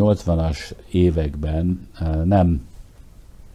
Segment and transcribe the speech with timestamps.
[0.00, 0.58] a 80-as
[0.90, 1.88] években
[2.24, 2.66] nem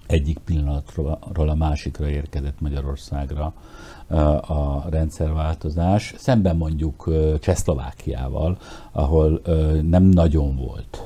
[0.08, 3.54] egyik pillanatról a másikra érkezett Magyarországra
[4.48, 8.58] a rendszerváltozás, szemben mondjuk Csehszlovákiával,
[8.92, 9.42] ahol
[9.82, 11.04] nem nagyon volt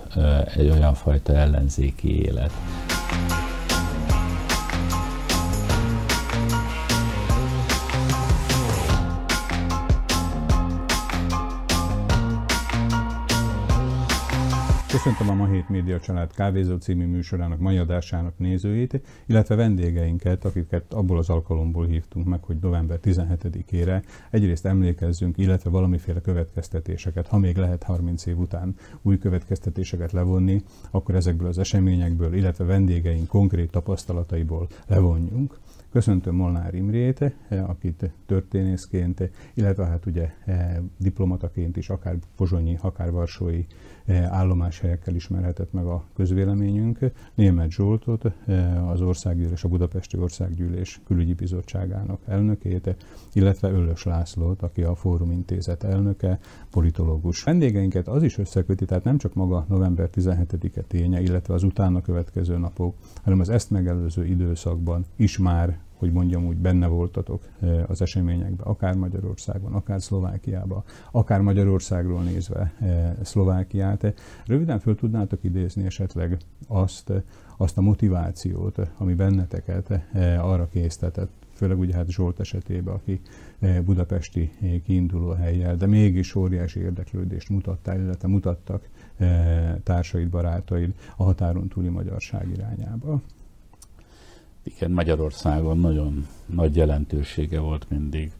[0.56, 2.52] egy olyan fajta ellenzéki élet.
[14.92, 20.94] Köszöntöm a Ma Hét Média Család Kávézó című műsorának mai adásának nézőit, illetve vendégeinket, akiket
[20.94, 27.58] abból az alkalomból hívtunk meg, hogy november 17-ére egyrészt emlékezzünk, illetve valamiféle következtetéseket, ha még
[27.58, 34.68] lehet 30 év után új következtetéseket levonni, akkor ezekből az eseményekből, illetve vendégeink konkrét tapasztalataiból
[34.88, 35.60] levonjunk.
[35.92, 43.66] Köszöntöm Molnár Imrét, akit történészként, illetve hát ugye eh, diplomataként is, akár pozsonyi, akár varsói
[44.18, 47.00] állomáshelyekkel ismerhetett meg a közvéleményünk.
[47.36, 52.96] Német Zsoltot, eh, az Országgyűlés, a Budapesti Országgyűlés Külügyi Bizottságának elnökét,
[53.34, 57.44] illetve Öllös Lászlót, aki a Fórum Intézet elnöke, politológus.
[57.44, 62.58] Vendégeinket az is összeköti, tehát nem csak maga november 17-e ténye, illetve az utána következő
[62.58, 68.02] napok, hanem az ezt megelőző időszakban is már hogy mondjam úgy, benne voltatok eh, az
[68.02, 74.14] eseményekben, akár Magyarországon, akár Szlovákiában, akár Magyarországról nézve eh, Szlovákiát.
[74.46, 77.12] Röviden föl tudnátok idézni esetleg azt,
[77.58, 83.22] azt a motivációt, ami benneteket eh, arra késztetett, főleg ugye hát Zsolt esetében, aki
[83.86, 84.52] budapesti
[84.84, 88.90] kiinduló helyjel, de mégis óriási érdeklődést mutattál, illetve mutattak
[89.84, 93.22] társaid, barátaid a határon túli magyarság irányába.
[94.64, 98.32] Igen, Magyarországon nagyon nagy jelentősége volt mindig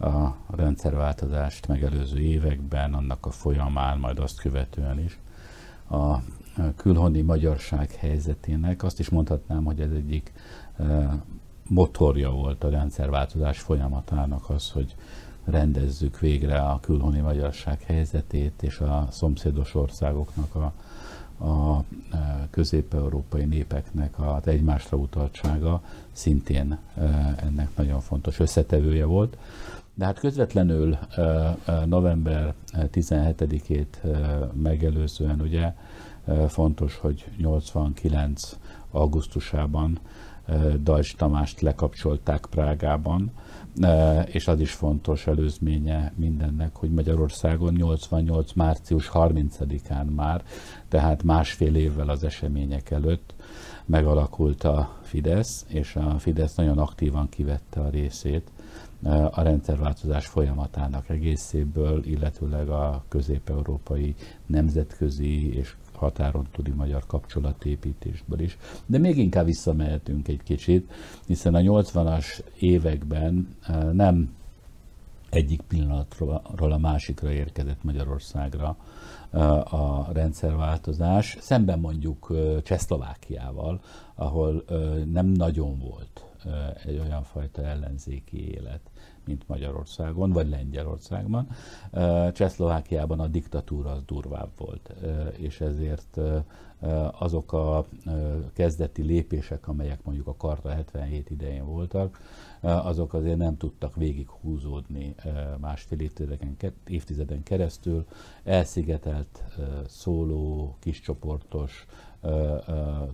[0.00, 5.18] a rendszerváltozást megelőző években, annak a folyamán, majd azt követően is.
[5.90, 6.16] A
[6.76, 10.32] külhoni magyarság helyzetének azt is mondhatnám, hogy ez egyik
[10.78, 11.22] e,
[11.68, 14.94] motorja volt a rendszerváltozás folyamatának az, hogy
[15.44, 20.72] rendezzük végre a külhoni magyarság helyzetét és a szomszédos országoknak a
[21.40, 27.02] a e, közép-európai népeknek az egymásra utaltsága szintén e,
[27.42, 29.36] ennek nagyon fontos összetevője volt.
[29.94, 31.56] De hát közvetlenül e,
[31.86, 33.86] november 17-ét
[34.62, 35.72] megelőzően ugye
[36.48, 38.56] fontos, hogy 89.
[38.90, 39.98] augusztusában
[40.82, 43.30] Dajs Tamást lekapcsolták Prágában,
[44.26, 48.52] és az is fontos előzménye mindennek, hogy Magyarországon 88.
[48.52, 50.42] március 30-án már,
[50.90, 53.34] tehát másfél évvel az események előtt
[53.84, 58.50] megalakult a Fidesz, és a Fidesz nagyon aktívan kivette a részét
[59.30, 64.14] a rendszerváltozás folyamatának egészéből, illetőleg a közép-európai
[64.46, 68.58] nemzetközi és határon túli magyar kapcsolatépítésből is.
[68.86, 70.90] De még inkább visszamehetünk egy kicsit,
[71.26, 73.56] hiszen a 80-as években
[73.92, 74.34] nem
[75.30, 78.76] egyik pillanatról a másikra érkezett Magyarországra
[79.64, 83.80] a rendszerváltozás, szemben mondjuk eh, Csehszlovákiával,
[84.14, 84.64] ahol
[85.12, 86.24] nem nagyon volt
[86.84, 88.80] egy olyan fajta ellenzéki élet,
[89.24, 91.48] mint Magyarországon, vagy Lengyelországban.
[92.32, 94.92] Csehszlovákiában a diktatúra az durvább volt,
[95.36, 96.18] és ezért
[97.18, 97.86] azok a
[98.52, 102.20] kezdeti lépések, amelyek mondjuk a Karta 77 idején voltak,
[102.60, 105.14] azok azért nem tudtak végig húzódni
[105.60, 105.98] másfél
[106.86, 108.06] évtizeden keresztül.
[108.44, 109.44] Elszigetelt,
[109.86, 111.86] szóló, kiscsoportos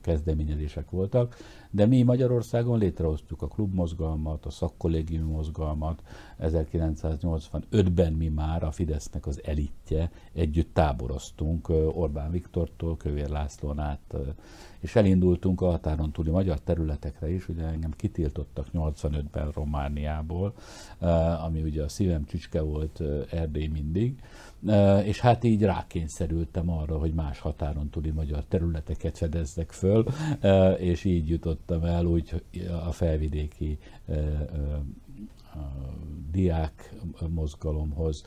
[0.01, 1.37] kezdeményezések voltak,
[1.71, 6.03] de mi Magyarországon létrehoztuk a klubmozgalmat, a szakkollégium mozgalmat,
[6.41, 10.11] 1985-ben mi már a Fidesznek az elitje.
[10.33, 14.17] Együtt táboroztunk Orbán Viktortól, Kövér Lászlón át,
[14.79, 20.55] és elindultunk a határon túli magyar területekre is, ugye engem kitiltottak 85-ben Romániából,
[21.45, 24.23] ami ugye a szívem csücske volt Erdély mindig,
[25.05, 30.05] és hát így rákényszerültem arra, hogy más határon túli magyar területeket fedezzek föl,
[30.79, 32.43] és így jutottam el úgy
[32.87, 33.79] a felvidéki
[36.37, 36.95] diák
[37.29, 38.25] mozgalomhoz,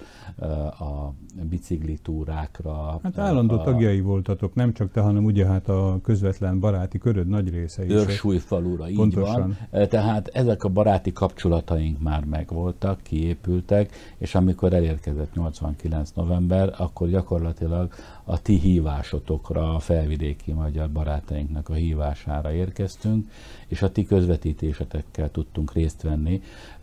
[0.80, 1.14] a
[1.50, 3.00] biciklitúrákra.
[3.04, 7.28] Hát állandó a, tagjai voltatok, nem csak te, hanem ugye hát a közvetlen baráti köröd
[7.28, 7.92] nagy része is.
[7.92, 9.58] Őrsúlyfalura, így Pontosan.
[9.72, 9.88] van.
[9.88, 17.94] Tehát ezek a baráti kapcsolataink már megvoltak, kiépültek, és amikor elérkezett 89 november, akkor gyakorlatilag
[18.24, 23.30] a ti hívásotokra, a felvidéki magyar barátainknak a hívására érkeztünk,
[23.68, 26.42] és a ti közvetítésetekkel tudtunk részt venni.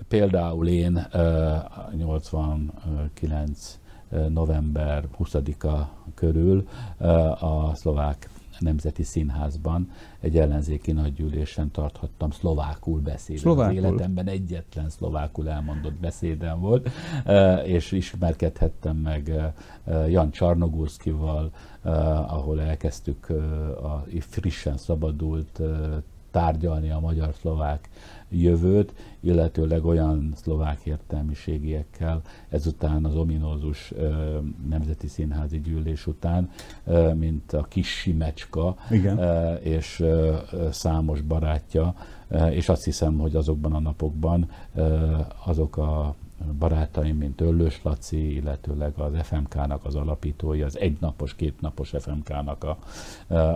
[0.08, 0.35] Például
[0.66, 1.06] én
[1.96, 3.78] 89
[4.28, 6.68] november 20-a körül
[7.40, 8.28] a szlovák
[8.58, 9.90] Nemzeti Színházban
[10.20, 13.42] egy ellenzéki nagygyűlésen tarthattam szlovákul beszédet.
[13.42, 13.78] Szlovákul.
[13.78, 16.90] Az életemben egyetlen szlovákul elmondott beszédem volt,
[17.64, 19.52] és ismerkedhettem meg
[20.08, 21.50] Jan Csarnogurszkival,
[22.26, 23.28] ahol elkezdtük
[23.82, 25.60] a frissen szabadult
[26.30, 27.88] tárgyalni a magyar-szlovák
[28.30, 33.92] jövőt, illetőleg olyan szlovák értelmiségiekkel ezután az ominózus
[34.68, 36.50] Nemzeti Színházi Gyűlés után,
[37.14, 39.18] mint a kis Simecska Igen.
[39.62, 40.04] És
[40.70, 41.94] számos barátja,
[42.50, 44.50] és azt hiszem, hogy azokban a napokban
[45.44, 46.14] azok a
[46.58, 52.78] barátaim, mint Öllős Laci, illetőleg az FMK-nak az alapítói, az egynapos, kétnapos FMK-nak a,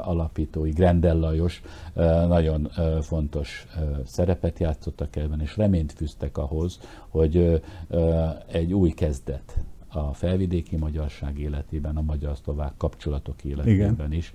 [0.03, 1.63] alapítói, Grendel Lajos
[2.29, 3.67] nagyon fontos
[4.05, 7.63] szerepet játszottak ebben, és reményt fűztek ahhoz, hogy
[8.47, 14.13] egy új kezdet a felvidéki magyarság életében, a magyar-szlovák kapcsolatok életében Igen.
[14.13, 14.35] is,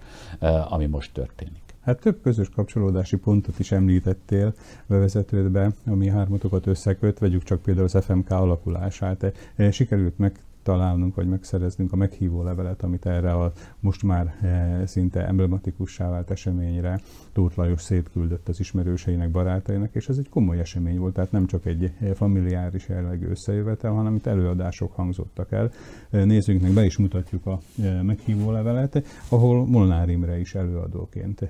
[0.69, 1.64] ami most történik.
[1.85, 4.53] Hát több közös kapcsolódási pontot is említettél
[4.87, 9.33] bevezetődbe, ami hármatokat összeköt, vegyük csak például az FMK alakulását.
[9.71, 15.27] Sikerült meg találnunk, vagy megszereznünk a meghívó levelet, amit erre a most már e, szinte
[15.27, 17.00] emblematikussá vált eseményre
[17.33, 21.65] Tóth Lajos szétküldött az ismerőseinek, barátainak, és ez egy komoly esemény volt, tehát nem csak
[21.65, 25.71] egy eh, familiáris jellegű összejövetel, hanem itt előadások hangzottak el.
[26.09, 27.59] Eh, nézzünk meg, be is mutatjuk a
[28.01, 31.50] meghívó levelet, ahol Molnár Imre is előadóként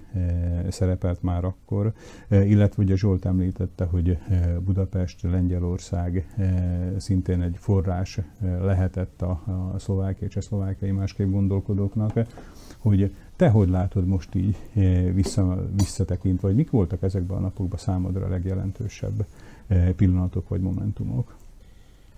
[0.70, 1.94] szerepelt már akkor,
[2.30, 4.18] illetve ugye Zsolt említette, hogy
[4.64, 6.36] Budapest, Lengyelország
[6.98, 8.20] szintén egy forrás
[8.62, 12.20] lehetett lehetett a, a szlovákiai, csehszlovákiai másképp gondolkodóknak,
[12.78, 17.80] hogy te hogy látod most így eh, vissza, visszatekintve, vagy mik voltak ezekben a napokban
[17.80, 19.26] számodra a legjelentősebb
[19.68, 21.36] eh, pillanatok vagy momentumok?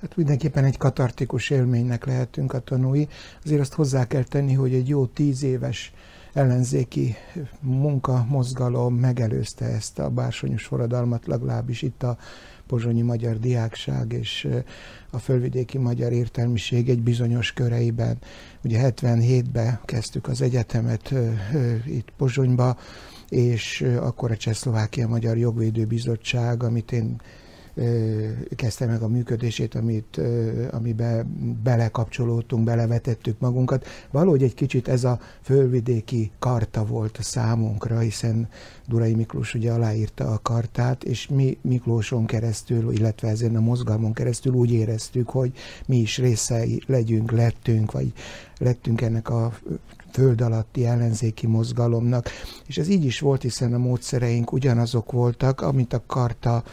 [0.01, 3.07] Hát mindenképpen egy katartikus élménynek lehetünk a tanúi.
[3.43, 5.93] Azért azt hozzá kell tenni, hogy egy jó tíz éves
[6.33, 7.15] ellenzéki
[7.59, 12.17] munka, mozgalom megelőzte ezt a bársonyos forradalmat, legalábbis itt a
[12.67, 14.47] pozsonyi magyar diákság és
[15.09, 18.17] a fölvidéki magyar értelmiség egy bizonyos köreiben.
[18.63, 21.13] Ugye 77-ben kezdtük az egyetemet
[21.85, 22.77] itt Pozsonyba,
[23.29, 27.15] és akkor a Csehszlovákia Magyar Jogvédő Bizottság, amit én
[28.55, 30.21] kezdte meg a működését, amit,
[30.71, 31.25] amibe
[31.63, 33.85] belekapcsolódtunk, belevetettük magunkat.
[34.11, 38.49] Valahogy egy kicsit ez a fölvidéki karta volt a számunkra, hiszen
[38.87, 44.53] Durai Miklós ugye aláírta a kartát, és mi Miklóson keresztül, illetve ezen a mozgalmon keresztül
[44.53, 45.51] úgy éreztük, hogy
[45.85, 48.13] mi is részei legyünk, lettünk, vagy
[48.57, 49.53] lettünk ennek a
[50.11, 52.29] föld alatti ellenzéki mozgalomnak.
[52.65, 56.63] És ez így is volt, hiszen a módszereink ugyanazok voltak, amit a karta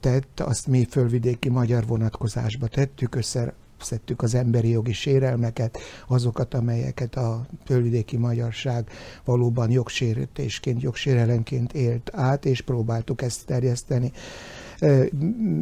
[0.00, 7.14] tett, azt mi fölvidéki magyar vonatkozásba tettük, össze szedtük az emberi jogi sérelmeket, azokat, amelyeket
[7.14, 8.90] a fölvidéki magyarság
[9.24, 14.12] valóban jogsértésként, jogsérelemként élt át, és próbáltuk ezt terjeszteni.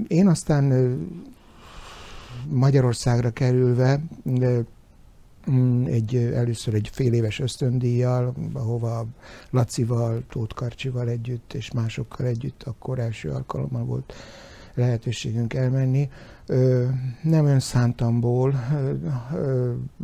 [0.07, 0.97] Én aztán
[2.49, 4.01] Magyarországra kerülve
[5.85, 9.07] egy, először egy fél éves ösztöndíjjal, ahova
[9.51, 14.15] Lacival, Tóth Karcsival együtt és másokkal együtt akkor első alkalommal volt
[14.75, 16.09] lehetőségünk elmenni.
[17.23, 18.55] Nem önszántamból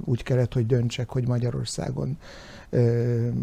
[0.04, 2.18] úgy kellett, hogy döntsek, hogy Magyarországon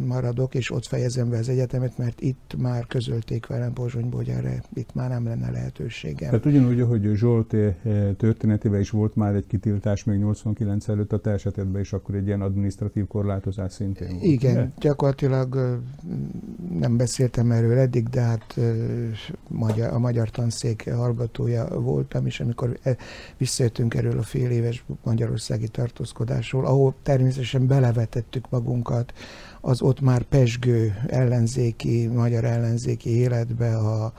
[0.05, 4.63] maradok, és ott fejezem be az egyetemet, mert itt már közölték velem Pozsonyból, hogy erre
[4.73, 6.29] itt már nem lenne lehetőségem.
[6.29, 7.55] Tehát ugyanúgy, hogy Zsolt
[8.17, 12.25] történetében is volt már egy kitiltás még 89 előtt, a te esetedben is akkor egy
[12.25, 14.23] ilyen administratív korlátozás szintén volt.
[14.23, 14.71] Igen, de?
[14.79, 15.79] gyakorlatilag
[16.79, 18.59] nem beszéltem erről eddig, de hát
[19.91, 22.97] a magyar tanszék hallgatója voltam, és amikor e,
[23.37, 29.13] visszajöttünk erről a fél éves magyarországi tartózkodásról, ahol természetesen belevetettük magunkat
[29.61, 34.13] az ott már pesgő ellenzéki, magyar ellenzéki életbe a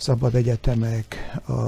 [0.00, 1.16] szabad egyetemek
[1.46, 1.62] a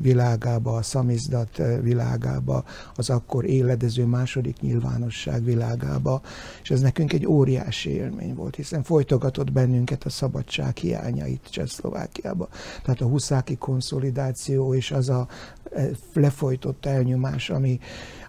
[0.00, 6.20] világába, a szamizdat világába, az akkor éledező második nyilvánosság világába,
[6.62, 12.48] és ez nekünk egy óriási élmény volt, hiszen folytogatott bennünket a szabadság hiánya itt Csehszlovákiába.
[12.82, 15.28] Tehát a huszáki konszolidáció és az a
[15.74, 17.78] e, lefolytott elnyomás, ami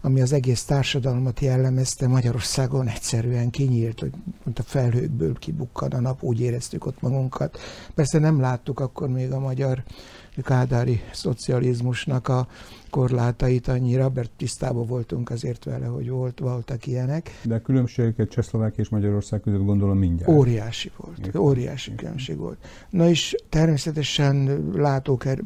[0.01, 4.11] ami az egész társadalmat jellemezte, Magyarországon egyszerűen kinyílt, hogy
[4.55, 7.59] a felhőkből kibukkad a nap, úgy éreztük ott magunkat.
[7.95, 9.83] Persze nem láttuk akkor még a magyar
[10.41, 12.47] kádári szocializmusnak a
[12.89, 17.31] korlátait annyira, mert tisztában voltunk azért vele, hogy volt, voltak ilyenek.
[17.43, 20.31] De a különbségeket Csehszlovák és Magyarország között gondolom mindjárt.
[20.31, 21.41] Óriási volt, Értem.
[21.41, 22.05] óriási Értem.
[22.05, 22.57] különbség volt.
[22.89, 25.39] Na és természetesen látóker,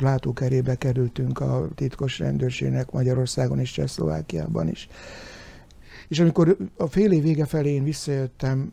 [0.00, 4.88] látókerébe kerültünk a titkos rendőrségnek Magyarországon és Csehszlovákiában is.
[6.08, 8.70] És amikor a fél év vége felé én visszajöttem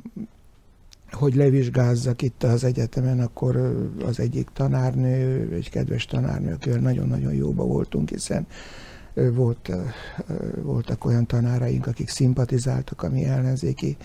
[1.14, 7.64] hogy levizsgázzak itt az egyetemen, akkor az egyik tanárnő, egy kedves tanárnő, akivel nagyon-nagyon jóba
[7.64, 8.48] voltunk, hiszen
[9.14, 9.72] volt,
[10.62, 13.98] voltak olyan tanáraink, akik szimpatizáltak a mi ellenzéki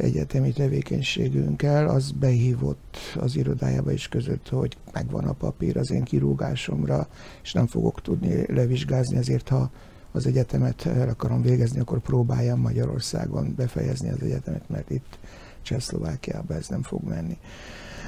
[0.00, 7.06] egyetemi tevékenységünkkel, az behívott az irodájába is között, hogy megvan a papír az én kirúgásomra,
[7.42, 9.70] és nem fogok tudni levizsgázni, ezért ha
[10.12, 15.18] az egyetemet el akarom végezni, akkor próbáljam Magyarországon befejezni az egyetemet, mert itt
[15.62, 17.38] Csehszlovákiába ez nem fog menni.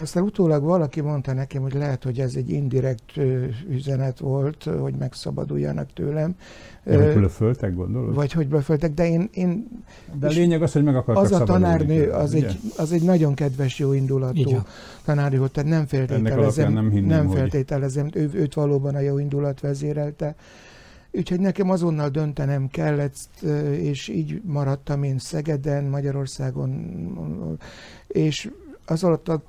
[0.02, 3.16] Aztán utólag valaki mondta nekem, hogy lehet, hogy ez egy indirekt
[3.68, 6.34] üzenet volt, hogy megszabaduljanak tőlem.
[6.84, 8.14] De hogy gondolod?
[8.14, 9.28] Vagy hogy beföltek, de én...
[9.32, 9.68] én
[10.20, 13.34] de a lényeg az, hogy meg akartak Az a tanárnő, az egy, az egy nagyon
[13.34, 14.62] kedves, jó indulatú
[15.04, 19.60] tanárnő volt, tehát nem feltételezem, nem, hinném, nem feltételezem, ő, őt valóban a jó indulat
[19.60, 20.34] vezérelte.
[21.16, 27.58] Úgyhogy nekem azonnal döntenem kellett, és így maradtam én Szegeden, Magyarországon,
[28.06, 28.50] és
[28.86, 29.42] az alatt a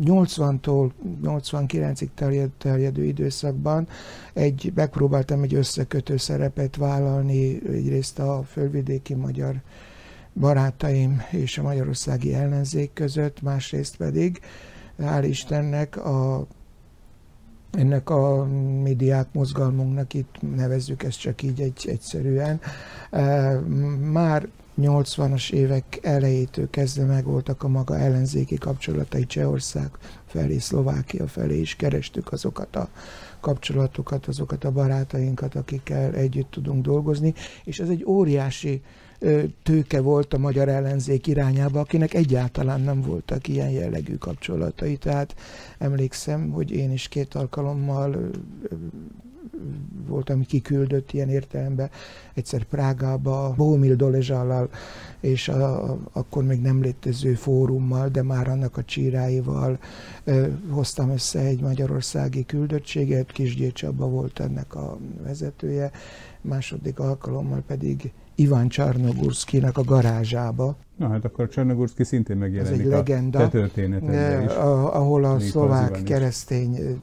[0.00, 0.90] 80-tól
[1.22, 3.88] 89-ig terjed, terjedő időszakban
[4.32, 9.60] egy, megpróbáltam egy összekötő szerepet vállalni, egyrészt a fölvidéki magyar
[10.34, 14.40] barátaim és a magyarországi ellenzék között, másrészt pedig,
[14.98, 16.46] hál' Istennek, a
[17.76, 18.44] ennek a
[18.82, 22.60] médiák mozgalmunknak, itt nevezzük ezt csak így egy, egyszerűen,
[24.12, 24.48] már
[24.80, 29.90] 80-as évek elejétől kezdve meg voltak a maga ellenzéki kapcsolatai Csehország
[30.26, 31.76] felé, Szlovákia felé is.
[31.76, 32.88] Kerestük azokat a
[33.40, 38.82] kapcsolatokat, azokat a barátainkat, akikkel együtt tudunk dolgozni, és ez egy óriási
[39.62, 44.96] tőke volt a magyar ellenzék irányába, akinek egyáltalán nem voltak ilyen jellegű kapcsolatai.
[44.96, 45.34] Tehát
[45.78, 48.30] emlékszem, hogy én is két alkalommal
[50.06, 51.90] voltam kiküldött ilyen értelemben,
[52.34, 54.70] egyszer Prágába, Bohumil Dolezsallal,
[55.20, 59.78] és a, a, akkor még nem létező fórummal, de már annak a csíráival
[60.24, 65.90] ö, hoztam össze egy magyarországi küldöttséget, Kisgyé Csaba volt ennek a vezetője,
[66.40, 70.76] második alkalommal pedig Iván Csarnogurszkinak a garázsába.
[70.96, 74.50] Na hát akkor Csarnogurszki szintén megjelenik Ez egy legenda, a te is.
[74.50, 77.00] ahol a szlovák keresztény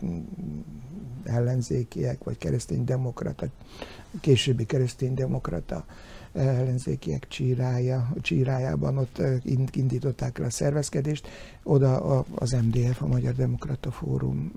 [1.23, 3.45] ellenzékiek, vagy keresztény demokrata,
[4.21, 5.85] későbbi keresztény demokrata
[6.33, 9.21] ellenzékiek csírája, csírájában ott
[9.73, 11.27] indították el a szervezkedést.
[11.63, 14.51] Oda az MDF, a Magyar Demokrata Fórum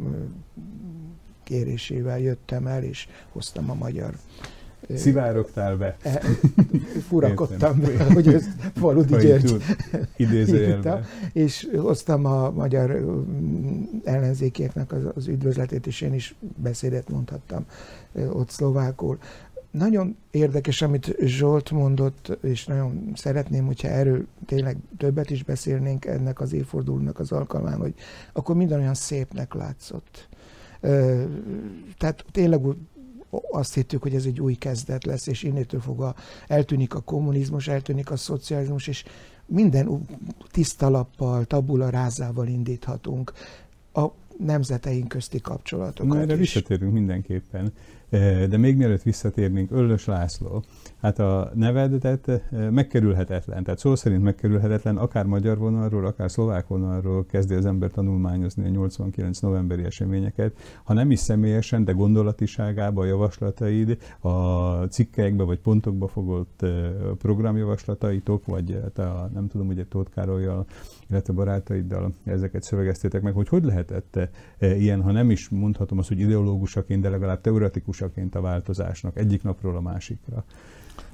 [1.44, 4.14] kérésével jöttem el, és hoztam a magyar
[4.94, 5.96] Szivárogtál be.
[6.02, 6.20] E,
[7.08, 7.82] furakodtam
[8.14, 9.62] hogy ez Faludi György.
[10.16, 11.04] Idézőjelben.
[11.32, 13.04] És hoztam a magyar
[14.04, 17.66] ellenzékieknek az, az üdvözletét, és én is beszédet mondhattam
[18.32, 19.18] ott szlovákul.
[19.70, 26.40] Nagyon érdekes, amit Zsolt mondott, és nagyon szeretném, hogyha erről tényleg többet is beszélnénk ennek
[26.40, 27.94] az évfordulónak az alkalmán, hogy
[28.32, 30.28] akkor minden olyan szépnek látszott.
[31.98, 32.60] Tehát tényleg
[33.50, 36.14] azt hittük, hogy ez egy új kezdet lesz, és innétől fogva
[36.46, 39.04] eltűnik a kommunizmus, eltűnik a szocializmus, és
[39.46, 40.06] minden
[40.50, 43.32] tiszta lappal, tabula rázával indíthatunk
[43.92, 44.06] a
[44.38, 47.72] nemzeteink közti kapcsolatokat Na, erre visszatérünk mindenképpen.
[48.14, 50.62] Eh, de még mielőtt visszatérnénk, Öllös László,
[51.00, 52.40] hát a nevedet eh,
[52.70, 58.64] megkerülhetetlen, tehát szó szerint megkerülhetetlen, akár magyar vonalról, akár szlovák vonalról kezdi az ember tanulmányozni
[58.64, 64.28] a 89 novemberi eseményeket, ha nem is személyesen, de gondolatiságába a javaslataid, a
[64.84, 70.66] cikkeikbe vagy pontokba fogott eh, programjavaslataitok, vagy a, nem tudom, ugye Tóth Károlyjal,
[71.10, 74.18] illetve barátaiddal ezeket szövegeztétek meg, hogy hogy lehetett
[74.58, 77.40] ilyen, ha nem is mondhatom azt, hogy ideológusaként, de legalább
[78.04, 79.18] teoretikusaként a változásnak.
[79.18, 80.44] Egyik napról a másikra.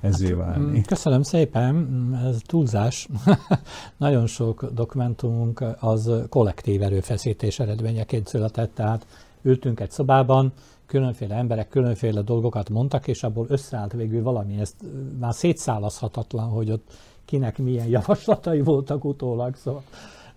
[0.00, 0.78] Ezzé hát, válni.
[0.78, 3.08] Mm, köszönöm szépen, ez túlzás.
[3.96, 9.06] Nagyon sok dokumentumunk az kollektív erőfeszítés eredményeként született, tehát
[9.42, 10.52] ültünk egy szobában,
[10.86, 14.74] különféle emberek különféle dolgokat mondtak, és abból összeállt végül valami, ezt
[15.18, 16.92] már szétszállazhatatlan, hogy ott
[17.24, 19.82] kinek milyen javaslatai voltak utólag, szóval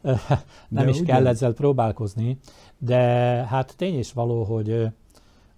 [0.70, 1.06] nem de is ugyan...
[1.06, 2.38] kell ezzel próbálkozni,
[2.78, 2.98] de
[3.46, 4.88] hát tény is való, hogy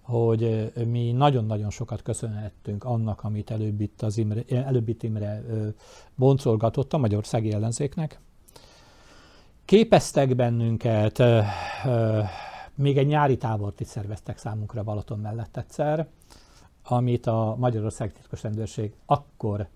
[0.06, 5.42] hogy mi nagyon-nagyon sokat köszönhettünk annak, amit előbb itt, az Imre, előbb itt Imre
[6.14, 8.20] boncolgatott a magyarországi ellenzéknek,
[9.66, 11.22] Képeztek bennünket,
[12.74, 16.06] még egy nyári tábort is szerveztek számunkra Balaton mellett egyszer,
[16.82, 19.68] amit a Magyarország titkos rendőrség akkor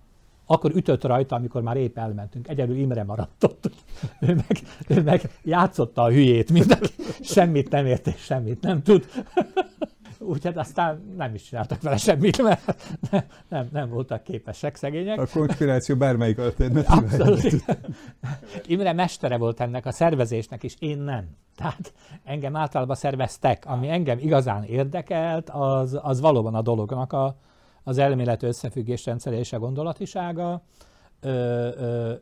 [0.45, 2.47] akkor ütött rajta, amikor már épp elmentünk.
[2.47, 3.71] Egyelő Imre maradt ott.
[4.27, 9.05] Ő meg, ő meg játszotta a hülyét, mindenki semmit nem ért és semmit nem tud.
[10.21, 12.75] Úgyhogy aztán nem is csináltak vele semmit, mert
[13.49, 15.19] nem, nem voltak képesek szegények.
[15.19, 16.39] A konspiráció bármelyik
[16.85, 17.65] Abszolút.
[18.65, 21.29] Imre mestere volt ennek a szervezésnek, és én nem.
[21.55, 23.63] Tehát engem általában szerveztek.
[23.65, 27.37] Ami engem igazán érdekelt, az, az valóban a dolognak a,
[27.83, 30.63] az elmélet összefüggés rendszer és a gondolatisága.
[31.19, 32.13] Ö, ö,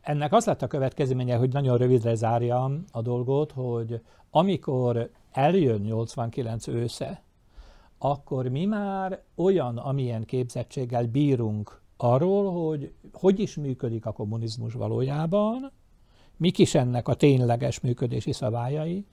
[0.00, 6.66] ennek az lett a következménye, hogy nagyon rövidre zárjam a dolgot, hogy amikor eljön 89
[6.66, 7.23] ősze,
[7.98, 15.72] akkor mi már olyan, amilyen képzettséggel bírunk arról, hogy hogy is működik a kommunizmus valójában,
[16.36, 19.04] mik is ennek a tényleges működési szabályai,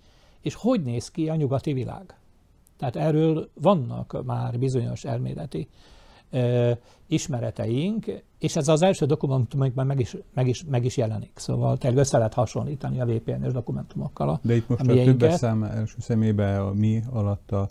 [0.41, 2.15] és hogy néz ki a nyugati világ.
[2.77, 5.67] Tehát erről vannak már bizonyos elméleti
[6.29, 6.71] ö,
[7.07, 8.05] ismereteink,
[8.39, 11.31] és ez az első dokumentumokban meg is, meg is, meg is jelenik.
[11.35, 15.63] Szóval tényleg össze lehet hasonlítani a VPN-es dokumentumokkal a De itt most a többes szám
[15.63, 17.69] első szemébe a mi alatt a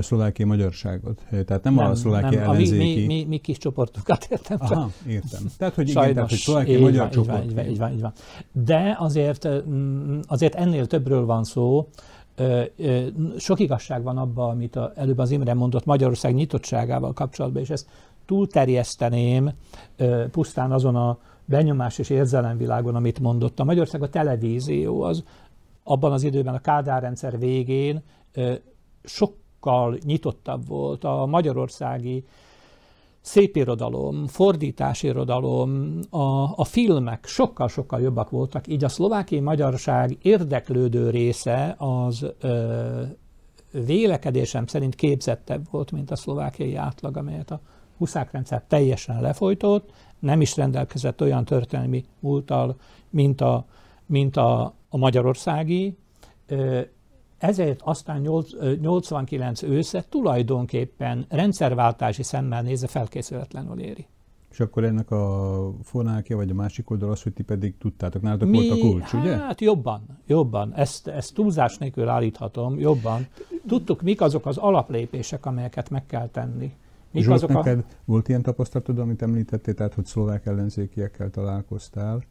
[0.00, 1.22] szlovákiai magyarságot.
[1.30, 3.06] Tehát nem, nem a szlovákiai nem, ellenzéki...
[3.06, 4.56] Mi, mi, mi kis csoportokat értem.
[4.60, 5.40] Aha, értem.
[5.58, 7.44] Tehát, hogy igen, tehát, hogy szlovákiai magyar van, csoport.
[7.44, 8.12] Így van, így van, így van.
[8.52, 9.48] De azért,
[10.26, 11.88] azért ennél többről van szó.
[13.36, 17.86] Sok igazság van abban, amit a, előbb az Imre mondott Magyarország nyitottságával kapcsolatban, és ezt
[18.26, 19.50] túlterjeszteném
[20.30, 23.60] pusztán azon a benyomás és érzelemvilágon, amit mondott.
[23.60, 25.24] A Magyarország a televízió az
[25.82, 28.02] abban az időben a Kádár rendszer végén
[29.04, 32.24] sok sokkal nyitottabb volt a magyarországi
[33.20, 42.26] szépirodalom, fordításirodalom, a, a filmek sokkal-sokkal jobbak voltak, így a szlovákiai magyarság érdeklődő része az
[42.40, 43.02] ö,
[43.70, 47.60] vélekedésem szerint képzettebb volt, mint a szlovákiai átlag, amelyet a
[47.96, 52.76] huszák rendszer teljesen lefolytott, nem is rendelkezett olyan történelmi múltal,
[53.10, 53.66] mint a,
[54.06, 55.96] mint a, a magyarországi.
[57.38, 58.20] Ezért aztán
[58.80, 64.06] 89 ősze tulajdonképpen rendszerváltási szemmel nézve felkészületlenül éri.
[64.50, 68.48] És akkor ennek a fonákja, vagy a másik oldal az, hogy ti pedig tudtátok, nálatok
[68.48, 69.36] Mi, volt a kulcs, ugye?
[69.36, 70.74] Hát jobban, jobban.
[70.74, 73.26] Ezt, ezt túlzás nélkül állíthatom, jobban.
[73.66, 76.72] Tudtuk, mik azok az alaplépések, amelyeket meg kell tenni.
[77.10, 77.84] Mik Zsolt, azok neked a...
[78.04, 82.22] volt ilyen tapasztalatod, amit említettél, tehát hogy szlovák ellenzékiekkel találkoztál,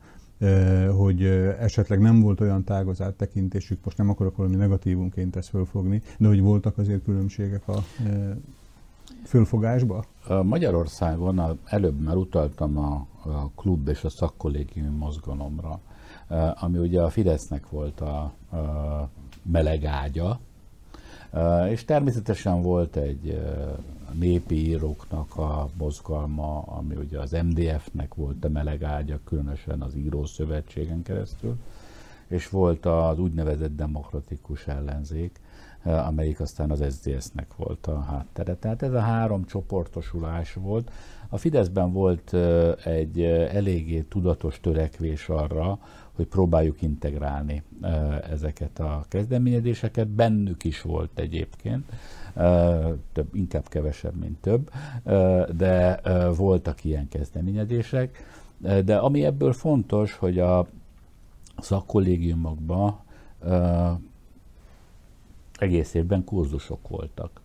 [0.95, 1.23] hogy
[1.59, 6.27] esetleg nem volt olyan tág az áttekintésük, most nem akarok valami negatívunként ezt fölfogni, de
[6.27, 7.77] hogy voltak azért különbségek a
[9.23, 10.03] fölfogásba?
[10.43, 15.79] Magyarországon előbb már utaltam a, a klub és a szakkollégium mozgalomra,
[16.53, 18.17] ami ugye a Fidesznek volt a,
[18.57, 19.09] a
[19.43, 20.39] meleg ágya,
[21.69, 23.41] és természetesen volt egy
[24.13, 31.01] népi íróknak a mozgalma, ami ugye az MDF-nek volt a meleg ágya, különösen az írószövetségen
[31.03, 31.57] keresztül,
[32.27, 35.39] és volt az úgynevezett demokratikus ellenzék,
[35.83, 38.55] amelyik aztán az SZDSZ-nek volt a háttere.
[38.55, 40.91] Tehát ez a három csoportosulás volt.
[41.29, 42.33] A Fideszben volt
[42.83, 45.79] egy eléggé tudatos törekvés arra,
[46.17, 47.63] hogy próbáljuk integrálni
[48.29, 50.07] ezeket a kezdeményezéseket.
[50.07, 51.91] Bennük is volt egyébként,
[53.11, 54.71] több, inkább kevesebb, mint több,
[55.57, 56.01] de
[56.35, 58.23] voltak ilyen kezdeményezések.
[58.85, 60.67] De ami ebből fontos, hogy a
[61.57, 62.99] szakkollégiumokban
[65.59, 67.41] egész évben kurzusok voltak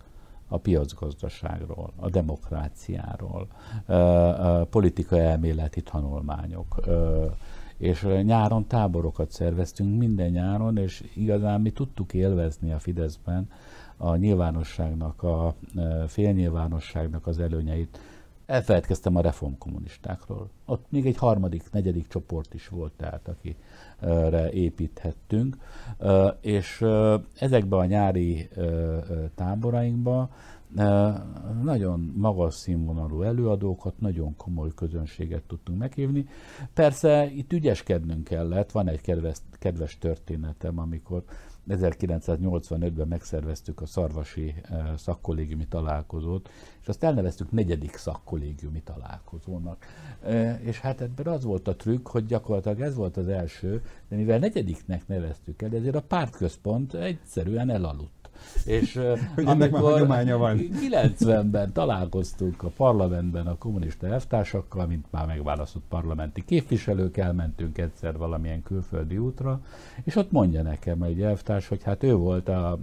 [0.48, 3.46] a piacgazdaságról, a demokráciáról,
[4.70, 6.80] politikai elméleti tanulmányok,
[7.82, 13.50] és nyáron táborokat szerveztünk minden nyáron, és igazán mi tudtuk élvezni a Fideszben
[13.96, 15.54] a nyilvánosságnak, a
[16.06, 17.98] félnyilvánosságnak az előnyeit.
[18.46, 20.48] Elfeledkeztem a reformkommunistákról.
[20.64, 25.56] Ott még egy harmadik, negyedik csoport is volt, tehát akire építhettünk,
[26.40, 26.84] és
[27.38, 28.48] ezekben a nyári
[29.34, 30.30] táborainkban
[31.62, 36.26] nagyon magas színvonalú előadókat, nagyon komoly közönséget tudtunk meghívni.
[36.74, 41.24] Persze itt ügyeskednünk kellett, van egy kedves, kedves történetem, amikor
[41.68, 44.54] 1985-ben megszerveztük a szarvasi
[44.96, 49.86] szakkollégiumi találkozót, és azt elneveztük negyedik szakkollégiumi találkozónak.
[50.60, 54.38] És hát ebben az volt a trükk, hogy gyakorlatilag ez volt az első, de mivel
[54.38, 58.21] negyediknek neveztük el, ezért a pártközpont egyszerűen elaludt
[58.64, 59.00] És
[59.34, 60.58] hogy ennek már hagyománya van.
[60.90, 68.62] 90-ben találkoztunk a parlamentben a kommunista elvtársakkal, mint már megválasztott parlamenti képviselők, elmentünk egyszer valamilyen
[68.62, 69.60] külföldi útra,
[70.04, 72.78] és ott mondja nekem egy elvtárs, hogy hát ő volt a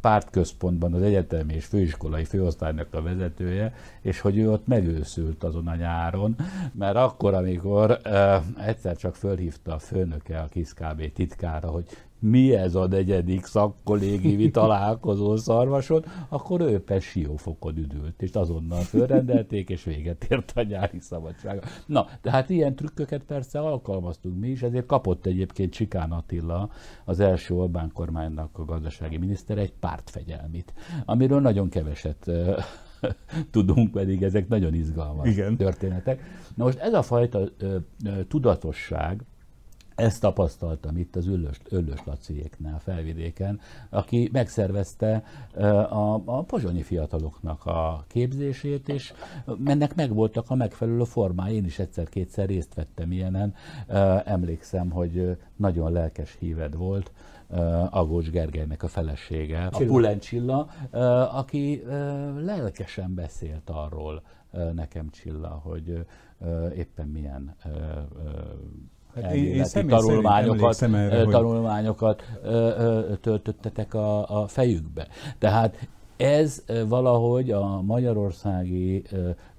[0.00, 5.74] pártközpontban az egyetemi és főiskolai főosztálynak a vezetője, és hogy ő ott megőszült azon a
[5.74, 6.36] nyáron,
[6.72, 11.84] mert akkor, amikor uh, egyszer csak fölhívta a főnöke a KISZ KB titkára, hogy
[12.20, 19.84] mi ez a negyedik szakkollégiumi találkozó szarvason, akkor ő siófokon üdült, és azonnal fölrendelték, és
[19.84, 21.60] véget ért a nyári szabadsága.
[21.86, 26.70] Na, tehát ilyen trükköket persze alkalmaztunk mi is, ezért kapott egyébként Csikán Attila,
[27.04, 30.72] az első Orbán kormánynak a gazdasági miniszter egy pártfegyelmit,
[31.04, 32.30] amiről nagyon keveset
[33.50, 35.56] tudunk, pedig ezek nagyon izgalmas Igen.
[35.56, 36.22] történetek.
[36.54, 39.24] Na most ez a fajta ö, ö, tudatosság,
[40.00, 43.60] ezt tapasztaltam itt az Öllös, Öllös Laciéknál, felvidéken,
[43.90, 45.22] aki megszervezte
[45.90, 49.12] a, a pozsonyi fiataloknak a képzését, és
[49.58, 51.54] mennek meg voltak a megfelelő formái.
[51.54, 53.54] Én is egyszer-kétszer részt vettem ilyenen.
[54.24, 57.12] Emlékszem, hogy nagyon lelkes híved volt,
[57.90, 59.84] Agócs Gergelynek a felesége, Csilla.
[59.84, 60.68] a Pulencsilla,
[61.32, 61.82] aki
[62.36, 64.22] lelkesen beszélt arról
[64.74, 66.06] nekem Csilla, hogy
[66.76, 67.56] éppen milyen
[69.14, 71.28] Hát én, én tanulmányokat, erre, hogy...
[71.28, 72.22] tanulmányokat
[73.20, 75.06] töltöttetek a, a fejükbe.
[75.38, 79.02] Tehát ez valahogy a magyarországi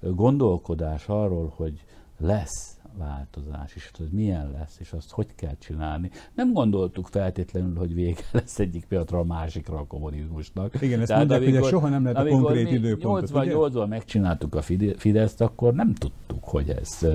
[0.00, 1.84] gondolkodás arról, hogy
[2.18, 6.10] lesz változás, és hogy milyen lesz, és azt hogy kell csinálni.
[6.34, 10.82] Nem gondoltuk feltétlenül, hogy vége lesz egyik pillanatra a másikra a kommunizmusnak.
[10.82, 13.30] Igen, ezt Tehát mondják, amikor, soha nem lehet a konkrét időpontot.
[13.32, 14.62] 88-ban megcsináltuk a
[14.96, 17.06] Fideszt, akkor nem tudtuk, hogy ez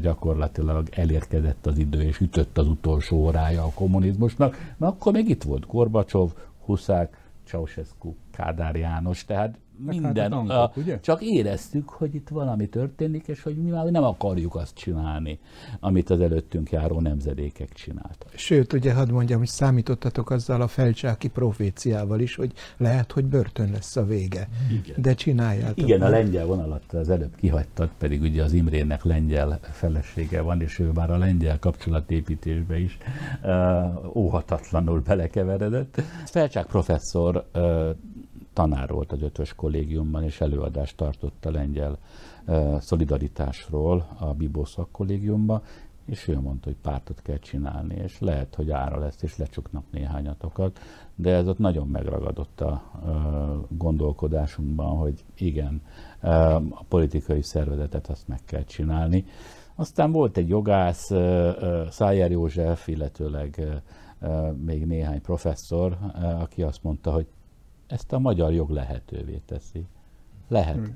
[0.00, 5.42] gyakorlatilag elérkezett az idő, és ütött az utolsó órája a kommunizmusnak, mert akkor még itt
[5.42, 6.30] volt Gorbacsov,
[6.64, 11.00] Huszák, Ceausescu, Kádár János, tehát minden, hát a, ugye?
[11.00, 15.38] csak éreztük, hogy itt valami történik, és hogy mi már nem akarjuk azt csinálni,
[15.80, 18.32] amit az előttünk járó nemzedékek csináltak.
[18.34, 23.70] Sőt, ugye hadd mondjam, hogy számítottatok azzal a felcsáki proféciával is, hogy lehet, hogy börtön
[23.70, 24.48] lesz a vége.
[24.70, 25.02] Igen.
[25.02, 25.78] De csináljátok.
[25.78, 26.08] Igen, meg.
[26.08, 30.90] a lengyel vonalat az előbb kihagytad, pedig ugye az Imrének lengyel felesége van, és ő
[30.94, 32.98] már a lengyel kapcsolatépítésbe is
[33.42, 36.02] uh, óhatatlanul belekeveredett.
[36.24, 37.88] Felcsák professzor uh,
[38.52, 41.98] tanár volt az ötös kollégiumban, és előadást tartott a lengyel
[42.78, 45.62] szolidaritásról a Bibó szakkollégiumban,
[46.04, 50.78] és ő mondta, hogy pártot kell csinálni, és lehet, hogy ára lesz, és lecsuknak néhányatokat,
[51.14, 52.82] de ez ott nagyon megragadott a
[53.68, 55.82] gondolkodásunkban, hogy igen,
[56.70, 59.24] a politikai szervezetet azt meg kell csinálni.
[59.74, 61.10] Aztán volt egy jogász,
[61.88, 63.66] Szájer József, illetőleg
[64.64, 65.98] még néhány professzor,
[66.40, 67.26] aki azt mondta, hogy
[67.92, 69.86] ezt a magyar jog lehetővé teszi.
[70.48, 70.90] Lehet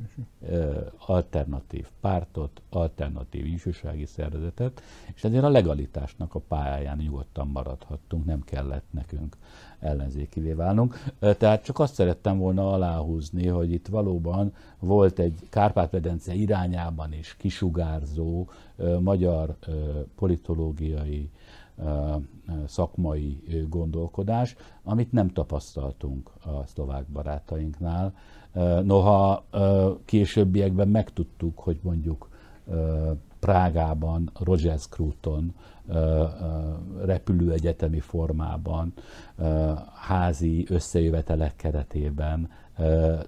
[0.49, 4.83] ö, alternatív pártot, alternatív ifjúsági szervezetet,
[5.15, 9.37] és ezért a legalitásnak a pályáján nyugodtan maradhattunk, nem kellett nekünk
[9.79, 11.05] ellenzékivé válnunk.
[11.19, 18.49] Tehát csak azt szerettem volna aláhúzni, hogy itt valóban volt egy Kárpát-medence irányában is kisugárzó
[18.77, 19.73] ö, magyar ö,
[20.17, 21.31] politológiai
[22.67, 28.15] szakmai gondolkodás, amit nem tapasztaltunk a szlovák barátainknál.
[28.83, 29.45] Noha
[30.05, 32.29] későbbiekben megtudtuk, hogy mondjuk
[33.39, 35.55] Prágában, Rogers Kruton
[37.05, 38.93] repülőegyetemi formában,
[39.95, 42.51] házi összejövetelek keretében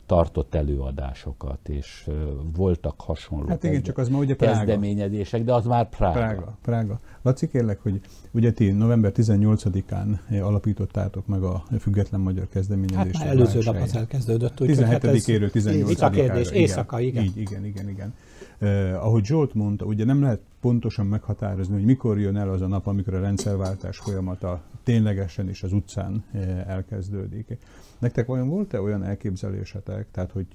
[0.06, 2.10] tartott előadásokat, és
[2.56, 4.56] voltak hasonló hát igen, csak az ma ugye Prága.
[4.56, 6.18] kezdeményezések, de az már Prága.
[6.18, 6.58] Prága.
[6.62, 7.00] Prága.
[7.22, 13.16] Laci, kérlek, hogy ugye ti november 18-án alapítottátok meg a Független Magyar Kezdeményezést.
[13.16, 14.52] Hát már előző nap az elkezdődött.
[14.56, 17.24] 17-éről 18 Itt a kérdés, éjszaka, igen.
[17.24, 18.14] Így, igen, igen, igen.
[18.60, 22.66] Uh, ahogy Zsolt mondta, ugye nem lehet pontosan meghatározni, hogy mikor jön el az a
[22.66, 27.58] nap, amikor a rendszerváltás folyamata ténylegesen is az utcán uh, elkezdődik.
[27.98, 30.46] Nektek vajon volt-e olyan elképzelésetek, tehát hogy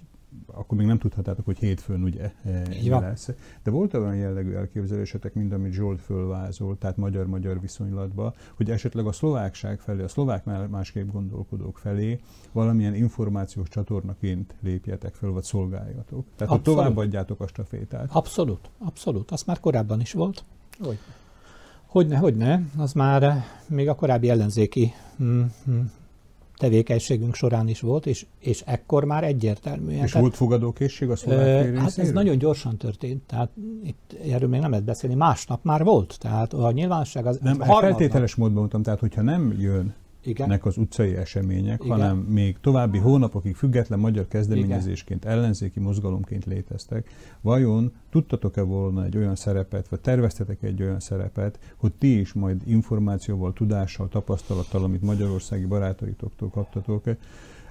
[0.46, 2.32] akkor még nem tudhatátok, hogy hétfőn ugye
[2.84, 3.30] mi lesz.
[3.64, 9.12] De volt olyan jellegű elképzelésetek, mint amit Zsolt fölvázolt, tehát magyar-magyar viszonylatban, hogy esetleg a
[9.12, 12.20] szlovákság felé, a szlovák másképp gondolkodók felé
[12.52, 16.26] valamilyen információs csatornaként lépjetek föl, vagy szolgáljatok.
[16.36, 16.66] Tehát, abszolút.
[16.66, 18.10] hogy továbbadjátok a stafétát.
[18.12, 19.32] Abszolút, abszolút.
[19.32, 20.44] Az már korábban is volt.
[20.80, 21.00] Hogy?
[21.94, 25.80] Hogyne, hogyne, az már még a korábbi ellenzéki mm, mm,
[26.58, 30.04] tevékenységünk során is volt, és, és ekkor már egyértelműen.
[30.04, 33.50] És tehát, volt fogadókészség a szlovák Hát ez nagyon gyorsan történt, tehát
[33.84, 37.40] itt erről még nem lehet beszélni, másnap már volt, tehát a nyilvánosság az...
[37.42, 37.82] Nem, harmadnap...
[37.82, 40.60] feltételes módban mondtam, tehát hogyha nem jön Igen.
[40.64, 41.98] az utcai események, Igen.
[41.98, 45.38] hanem még további hónapokig független magyar kezdeményezésként, Igen.
[45.38, 47.10] ellenzéki mozgalomként léteztek.
[47.42, 52.62] Vajon tudtatok-e volna egy olyan szerepet, vagy terveztetek egy olyan szerepet, hogy ti is majd
[52.66, 57.04] információval, tudással, tapasztalattal, amit magyarországi barátaitoktól kaptatok,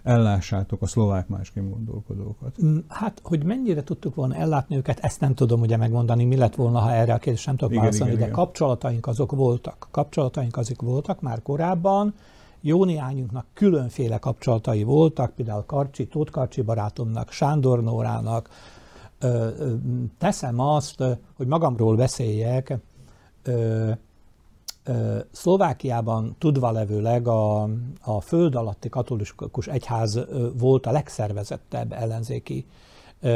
[0.03, 2.63] ellássátok a szlovák másként gondolkodókat?
[2.65, 6.55] Mm, hát, hogy mennyire tudtuk volna ellátni őket, ezt nem tudom ugye megmondani, mi lett
[6.55, 8.33] volna, ha erre a kérdést nem tudok válaszolni, de igen.
[8.33, 9.89] kapcsolataink azok voltak.
[9.91, 12.15] Kapcsolataink azok voltak már korábban,
[12.63, 18.49] jó néhányunknak különféle kapcsolatai voltak, például Karcsi, Tóth Karcsi barátomnak, Sándor Nórának.
[20.19, 21.05] Teszem azt,
[21.37, 22.79] hogy magamról beszéljek,
[25.31, 27.69] Szlovákiában tudva levőleg a,
[28.01, 30.21] a föld alatti katolikus egyház
[30.59, 32.67] volt a legszervezettebb ellenzéki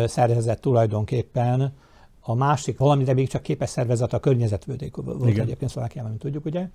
[0.05, 1.73] szervezet tulajdonképpen.
[2.21, 5.45] A másik, valamire még csak képes szervezet a környezetvédék volt Igen.
[5.45, 6.69] egyébként Szlovákiában, mint tudjuk, ugye.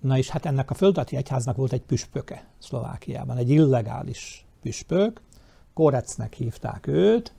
[0.00, 5.20] Na és hát ennek a földalatti egyháznak volt egy püspöke Szlovákiában, egy illegális püspök,
[5.74, 7.32] Korecnek hívták őt,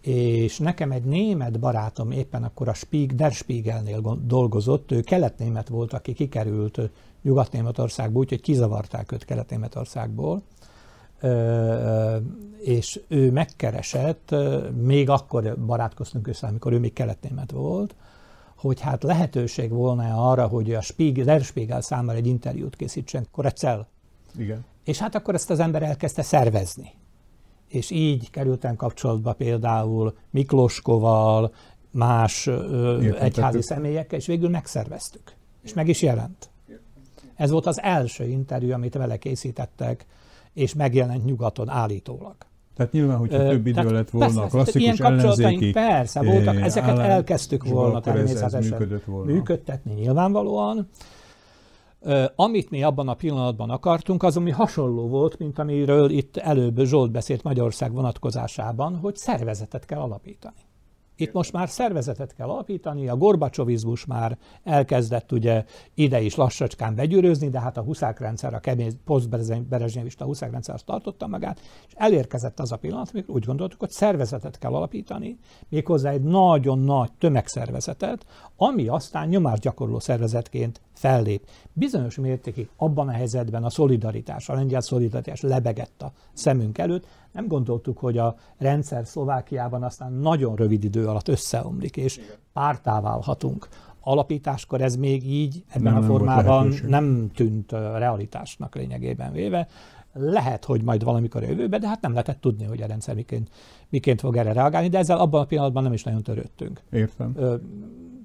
[0.00, 5.92] és nekem egy német barátom éppen akkor a Spieg, Der Spiegelnél dolgozott, ő kelet-német volt,
[5.92, 6.80] aki kikerült
[7.22, 10.42] Nyugat-Németországból, úgyhogy kizavarták őt Kelet-Németországból,
[12.58, 14.34] és ő megkeresett,
[14.82, 17.94] még akkor barátkoztunk össze, amikor ő még kelet-német volt,
[18.58, 23.88] hogy hát lehetőség volna arra, hogy a Spiegel, Der Spiegel számára egy interjút készítsen, Korecel.
[24.38, 24.64] Igen.
[24.84, 26.92] És hát akkor ezt az ember elkezdte szervezni
[27.68, 31.54] és így kerültem kapcsolatba például Mikloskoval,
[31.90, 35.32] más ö, egyházi személyekkel, és végül megszerveztük.
[35.62, 36.50] És meg is jelent.
[37.34, 40.06] Ez volt az első interjú, amit vele készítettek,
[40.52, 42.36] és megjelent nyugaton állítólag.
[42.78, 47.64] Tehát nyilván, hogyha több idő lett volna, persze, klasszikus ilyen ellenzéki persze, voltak, ezeket elkezdtük
[47.64, 49.32] volna természetesen volna.
[49.32, 50.88] működtetni nyilvánvalóan.
[52.34, 57.10] Amit mi abban a pillanatban akartunk, az, ami hasonló volt, mint amiről itt előbb Zsolt
[57.10, 60.67] beszélt Magyarország vonatkozásában, hogy szervezetet kell alapítani.
[61.20, 67.48] Itt most már szervezetet kell alapítani, a gorbacsovizmus már elkezdett ugye ide is lassacskán begyűrőzni,
[67.48, 72.60] de hát a huszák rendszer, a kemény posztberezsnyevista huszák rendszer azt tartotta magát, és elérkezett
[72.60, 78.26] az a pillanat, amikor úgy gondoltuk, hogy szervezetet kell alapítani, méghozzá egy nagyon nagy tömegszervezetet,
[78.56, 81.48] ami aztán nyomásgyakorló szervezetként fellép.
[81.72, 87.46] Bizonyos mértékig abban a helyzetben a szolidaritás, a lengyel szolidaritás lebegett a szemünk előtt, nem
[87.46, 92.20] gondoltuk, hogy a rendszer Szlovákiában aztán nagyon rövid idő alatt összeomlik, és
[92.52, 93.68] pártá válhatunk.
[94.00, 99.68] Alapításkor ez még így, ebben nem, a formában nem, nem tűnt realitásnak lényegében véve.
[100.12, 103.50] Lehet, hogy majd valamikor a jövőben, de hát nem lehetett tudni, hogy a rendszer miként,
[103.88, 106.80] miként fog erre reagálni, de ezzel abban a pillanatban nem is nagyon törődtünk.
[106.90, 107.32] Értem.
[107.36, 107.54] Ö,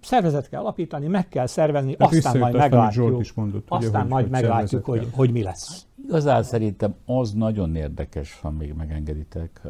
[0.01, 4.09] szervezet kell alapítani, meg kell szervezni, hát aztán majd meglátjuk, is mondott, aztán ugye, hogy,
[4.09, 5.85] majd hogy meglátjuk, hogy, hogy mi lesz.
[6.03, 9.61] Igazán szerintem az nagyon érdekes, ha még megengeditek,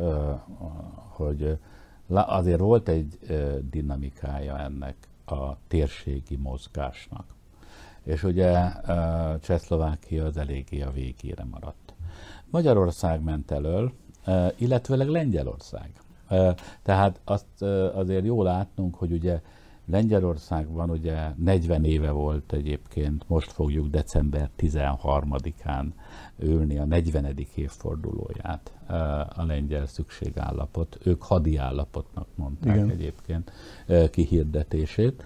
[1.10, 1.58] hogy
[2.08, 3.20] azért volt egy
[3.70, 7.26] dinamikája ennek a térségi mozgásnak.
[8.04, 8.72] És ugye
[9.40, 11.94] Csehszlovákia az eléggé a végére maradt.
[12.50, 13.92] Magyarország ment elől,
[14.56, 15.92] illetőleg Lengyelország.
[16.82, 17.62] Tehát azt
[17.94, 19.42] azért jól látnunk, hogy ugye
[19.86, 25.86] Lengyelországban ugye 40 éve volt egyébként, most fogjuk december 13-án
[26.40, 27.36] ülni a 40.
[27.56, 28.72] évfordulóját
[29.36, 30.98] a lengyel szükségállapot.
[31.04, 32.90] Ők hadi állapotnak mondták Igen.
[32.90, 33.52] egyébként
[34.12, 35.26] kihirdetését.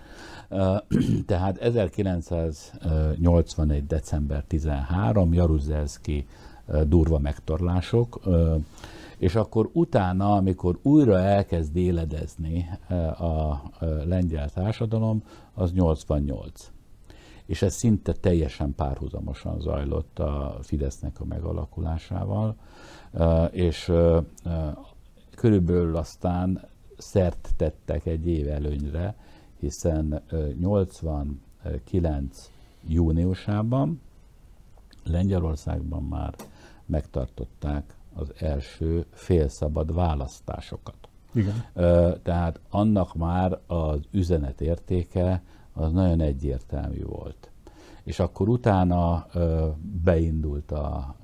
[1.26, 3.88] Tehát 1981.
[3.88, 5.34] december 13.
[5.34, 6.28] Jaruzelszki
[6.88, 8.20] durva megtorlások,
[9.18, 16.72] és akkor utána, amikor újra elkezd éledezni eh, a eh, lengyel társadalom, az 88.
[17.48, 22.56] És ez szinte teljesen párhuzamosan zajlott a Fidesznek a megalakulásával,
[23.52, 23.92] és
[25.36, 29.16] körülbelül aztán szert tettek egy év előnyre,
[29.60, 30.22] hiszen
[30.60, 32.52] 89
[32.88, 34.02] júniusában
[35.04, 36.36] Lengyelországban már
[36.86, 40.96] megtartották az első félszabad választásokat.
[41.34, 41.66] Igen.
[42.24, 45.42] Tehát annak már az üzenet értéke
[45.78, 47.50] az nagyon egyértelmű volt.
[48.04, 49.28] És akkor utána
[50.04, 51.16] beindult a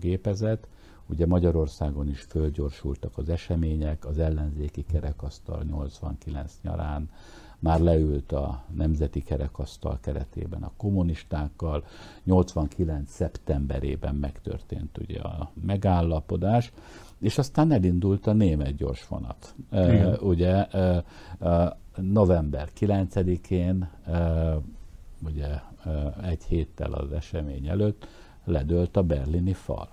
[0.00, 0.68] gépezet,
[1.06, 7.10] ugye Magyarországon is fölgyorsultak az események, az ellenzéki kerekasztal 89 nyarán
[7.58, 11.84] már leült a Nemzeti Kerekasztal keretében a kommunistákkal.
[12.24, 13.10] 89.
[13.10, 16.72] szeptemberében megtörtént ugye a megállapodás,
[17.20, 19.54] és aztán elindult a német gyorsvonat.
[20.20, 20.96] Ugye uh,
[21.40, 21.66] uh,
[22.00, 23.88] november 9-én
[25.24, 25.48] ugye
[26.22, 28.06] egy héttel az esemény előtt
[28.44, 29.88] ledőlt a berlini fal.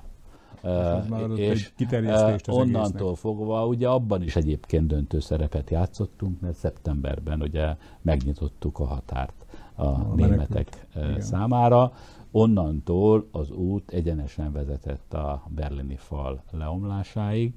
[0.64, 3.16] Uh, és uh, onnantól egésznek.
[3.16, 9.86] fogva ugye abban is egyébként döntő szerepet játszottunk, mert szeptemberben ugye megnyitottuk a határt a,
[9.86, 11.26] a németek menekült.
[11.26, 11.94] számára.
[12.32, 17.54] Onnantól az út egyenesen vezetett a berlini fal leomlásáig,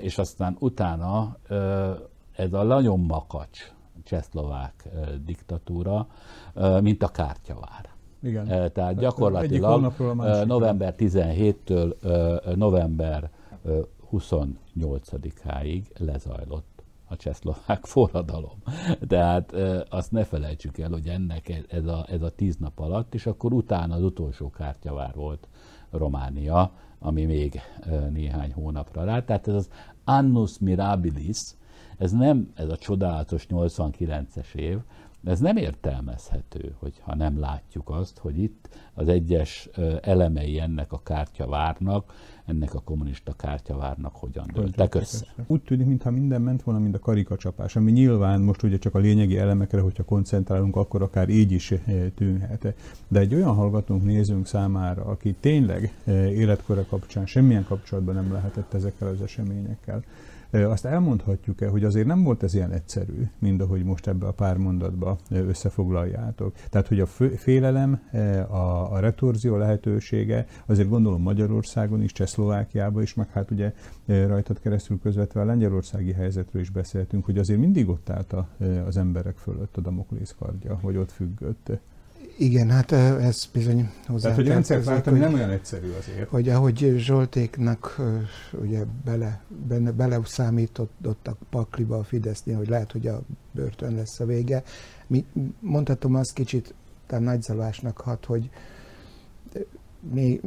[0.00, 1.36] és aztán utána
[2.32, 3.72] ez a nagyon makacs
[4.04, 4.88] csehszlovák
[5.24, 6.06] diktatúra,
[6.80, 7.88] mint a kártyavár.
[8.22, 8.72] Igen.
[8.72, 9.92] Tehát gyakorlatilag
[10.46, 11.94] november 17-től
[12.54, 13.30] november
[14.12, 18.62] 28-áig lezajlott a csehszlovák forradalom.
[19.08, 19.52] Tehát
[19.88, 23.52] azt ne felejtsük el, hogy ennek ez a, ez a tíz nap alatt, és akkor
[23.52, 25.48] utána az utolsó kártyavár volt
[25.90, 27.60] Románia, ami még
[28.10, 29.24] néhány hónapra rá.
[29.24, 29.70] Tehát ez az
[30.04, 31.54] annus mirabilis,
[32.00, 34.78] ez nem ez a csodálatos 89-es év,
[35.24, 39.68] ez nem értelmezhető, hogyha nem látjuk azt, hogy itt az egyes
[40.02, 42.12] elemei ennek a kártyavárnak,
[42.44, 45.26] ennek a kommunista kártyavárnak hogyan dőltek össze.
[45.46, 48.98] Úgy tűnik, mintha minden ment volna, mint a karikacsapás, ami nyilván most ugye csak a
[48.98, 51.74] lényegi elemekre, hogyha koncentrálunk, akkor akár így is
[52.14, 52.74] tűnhet.
[53.08, 59.08] De egy olyan hallgatónk nézőnk számára, aki tényleg életkora kapcsán semmilyen kapcsolatban nem lehetett ezekkel
[59.08, 60.02] az eseményekkel,
[60.50, 64.56] azt elmondhatjuk-e, hogy azért nem volt ez ilyen egyszerű, mint ahogy most ebbe a pár
[64.56, 66.54] mondatba összefoglaljátok.
[66.70, 68.00] Tehát, hogy a félelem,
[68.48, 73.72] a, a retorzió lehetősége, azért gondolom Magyarországon is, Csehszlovákiában is, meg hát ugye
[74.06, 78.34] rajtad keresztül közvetve a lengyelországi helyzetről is beszéltünk, hogy azért mindig ott állt
[78.86, 81.70] az emberek fölött a Damoklész kardja, vagy ott függött.
[82.38, 84.22] Igen, hát ez bizony hozzá.
[84.22, 86.28] Tehát, hogy rendszerváltani nem olyan egyszerű azért.
[86.28, 88.00] Hogy ahogy Zsoltéknak
[88.52, 94.24] ugye bele, benne, bele számítottak pakliba a Fidesznél, hogy lehet, hogy a börtön lesz a
[94.24, 94.62] vége.
[95.06, 95.24] Mi,
[95.60, 96.74] mondhatom azt kicsit,
[97.06, 98.50] talán nagyzalásnak hat, hogy
[100.12, 100.40] mi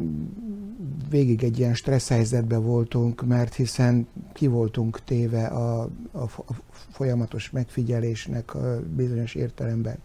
[1.10, 6.54] végig egy ilyen stressz helyzetben voltunk, mert hiszen ki voltunk téve a, a, a
[6.92, 9.98] folyamatos megfigyelésnek a bizonyos értelemben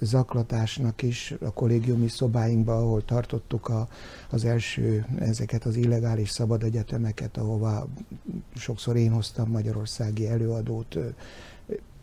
[0.00, 3.88] zaklatásnak is a kollégiumi szobáinkban, ahol tartottuk a,
[4.30, 7.88] az első ezeket az illegális szabad egyetemeket, ahova
[8.54, 10.96] sokszor én hoztam magyarországi előadót,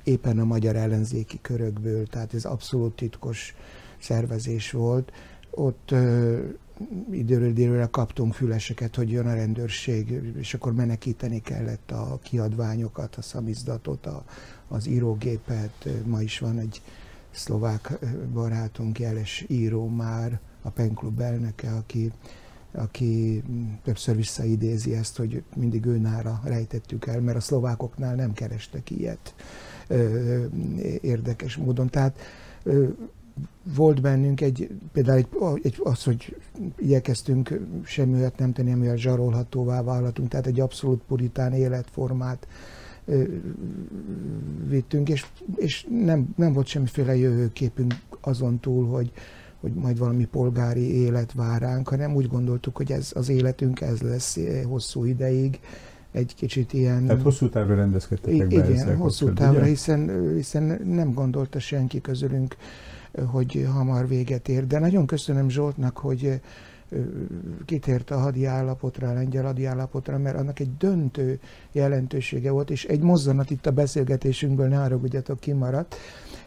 [0.04, 3.56] éppen a magyar ellenzéki körökből, tehát ez abszolút titkos
[3.98, 5.12] szervezés volt.
[5.50, 5.94] Ott
[7.12, 13.22] időről időre kaptunk füleseket, hogy jön a rendőrség, és akkor menekíteni kellett a kiadványokat, a
[13.22, 14.24] szamizdatot, a,
[14.68, 15.88] az írógépet.
[16.06, 16.82] Ma is van egy
[17.38, 18.00] szlovák
[18.34, 22.12] barátunk, jeles író már, a penklub elnöke, aki,
[22.72, 23.44] aki
[23.84, 29.34] többször visszaidézi ezt, hogy mindig őnára rejtettük el, mert a szlovákoknál nem kerestek ilyet
[31.02, 31.90] érdekes módon.
[31.90, 32.20] Tehát
[33.64, 35.28] volt bennünk egy, például egy,
[35.62, 36.38] egy, az, hogy
[36.78, 42.48] igyekeztünk semmi olyat nem tenni, ami a zsarolhatóvá válhatunk, tehát egy abszolút puritán életformát
[44.68, 49.12] vittünk, és, és nem, nem volt semmiféle jövőképünk azon túl, hogy,
[49.60, 54.02] hogy majd valami polgári élet vár ránk, hanem úgy gondoltuk, hogy ez az életünk ez
[54.02, 55.60] lesz hosszú ideig,
[56.12, 57.06] egy kicsit ilyen...
[57.06, 62.56] Tehát hosszú távra rendezkedtetek be Igen, hosszú távra, hiszen, hiszen nem gondolta senki közülünk,
[63.26, 64.68] hogy hamar véget ér.
[64.68, 66.42] De nagyon köszönöm Zsoltnak, hogy
[67.66, 71.40] kitért a hadi állapotra, a lengyel hadi állapotra, mert annak egy döntő
[71.72, 75.96] jelentősége volt, és egy mozzanat itt a beszélgetésünkből, ne haragudjatok, kimaradt.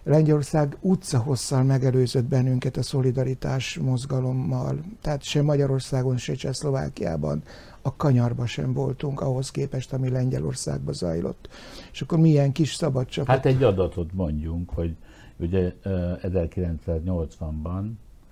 [0.03, 7.43] Lengyelország utcahosszal megelőzött bennünket a szolidaritás mozgalommal, tehát se Magyarországon, se Csehszlovákiában
[7.83, 11.49] a kanyarba sem voltunk ahhoz képest, ami Lengyelországban zajlott.
[11.93, 13.27] És akkor milyen kis szabadság.
[13.27, 14.97] Hát egy adatot mondjunk, hogy
[15.37, 17.91] ugye 1980-ban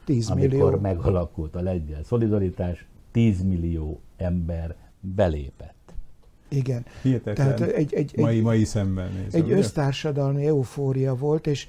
[0.08, 0.78] 10 amikor millió.
[0.80, 5.74] megalakult a lengyel szolidaritás, 10 millió ember belépett.
[6.48, 6.84] Igen.
[7.02, 7.56] Hihetetlen.
[7.56, 9.56] Tehát egy, egy, mai, egy, mai szemben nézve, Egy ugye?
[9.56, 11.66] össztársadalmi eufória volt, és,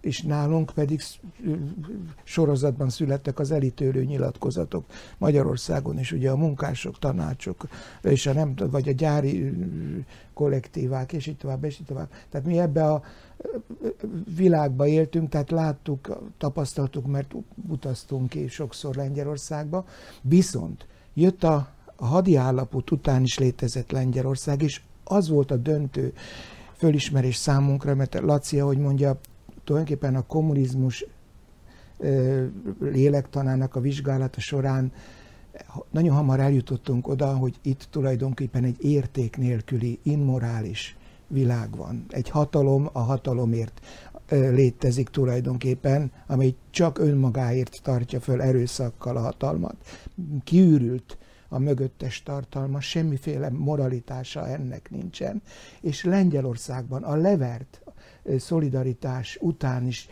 [0.00, 1.02] és nálunk pedig
[2.22, 4.84] sorozatban születtek az elítélő nyilatkozatok.
[5.18, 7.66] Magyarországon is ugye a munkások, tanácsok,
[8.02, 9.52] és a nem, vagy a gyári
[10.34, 12.08] kollektívák, és így tovább, és így tovább.
[12.30, 13.02] Tehát mi ebbe a
[14.36, 17.34] világba éltünk, tehát láttuk, tapasztaltuk, mert
[17.68, 19.86] utaztunk ki sokszor Lengyelországba,
[20.22, 21.68] viszont jött a,
[22.04, 26.12] a hadi állapot után is létezett Lengyelország, és az volt a döntő
[26.76, 29.20] fölismerés számunkra, mert Laci, hogy mondja,
[29.64, 31.06] tulajdonképpen a kommunizmus
[32.80, 34.92] lélektanának a vizsgálata során
[35.90, 42.04] nagyon hamar eljutottunk oda, hogy itt tulajdonképpen egy érték nélküli, immorális világ van.
[42.08, 43.80] Egy hatalom a hatalomért.
[44.28, 49.76] létezik tulajdonképpen, amely csak önmagáért tartja föl erőszakkal a hatalmat.
[50.44, 51.18] Kiürült
[51.54, 55.42] a mögöttes tartalma, semmiféle moralitása ennek nincsen.
[55.80, 57.82] És Lengyelországban a levert
[58.38, 60.08] szolidaritás után is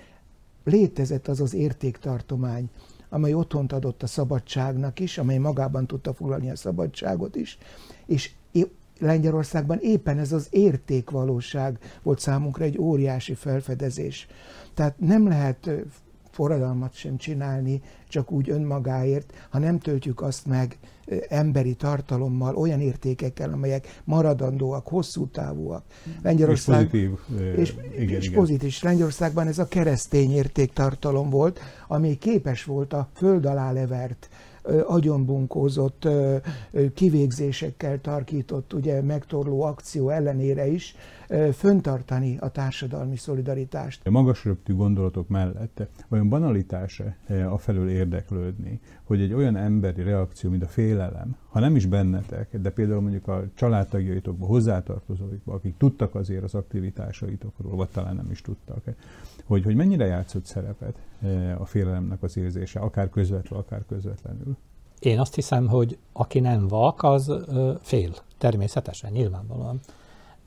[0.64, 2.70] létezett az az értéktartomány,
[3.08, 7.58] amely otthont adott a szabadságnak is, amely magában tudta foglalni a szabadságot is,
[8.06, 8.30] és
[8.98, 14.26] Lengyelországban éppen ez az értékvalóság volt számunkra egy óriási felfedezés.
[14.74, 15.70] Tehát nem lehet
[16.30, 20.78] forradalmat sem csinálni csak úgy önmagáért, ha nem töltjük azt meg
[21.28, 25.84] emberi tartalommal, olyan értékekkel, amelyek maradandóak, hosszú távúak.
[26.22, 27.10] Lengyelország, és pozitív.
[27.56, 28.38] És, igen, és igen.
[28.38, 28.78] pozitív.
[28.82, 34.28] Lengyelországban ez a keresztény értéktartalom volt, ami képes volt a föld alá levert
[34.86, 36.08] agyonbunkózott
[36.94, 40.94] kivégzésekkel tarkított ugye, megtorló akció ellenére is
[41.52, 44.06] föntartani a társadalmi szolidaritást.
[44.06, 46.28] A magas röptű gondolatok mellett olyan
[47.50, 52.56] a felől érdeklődni, hogy egy olyan emberi reakció, mint a félelem, ha nem is bennetek,
[52.58, 58.40] de például mondjuk a családtagjaitokba, hozzátartozóikba, akik tudtak azért az aktivitásaitokról, vagy talán nem is
[58.40, 58.82] tudtak,
[59.44, 60.98] hogy, hogy mennyire játszott szerepet
[61.58, 64.56] a félelemnek az érzése, akár közvetlenül, akár közvetlenül?
[64.98, 67.32] Én azt hiszem, hogy aki nem vak, az
[67.80, 68.10] fél.
[68.38, 69.80] Természetesen, nyilvánvalóan.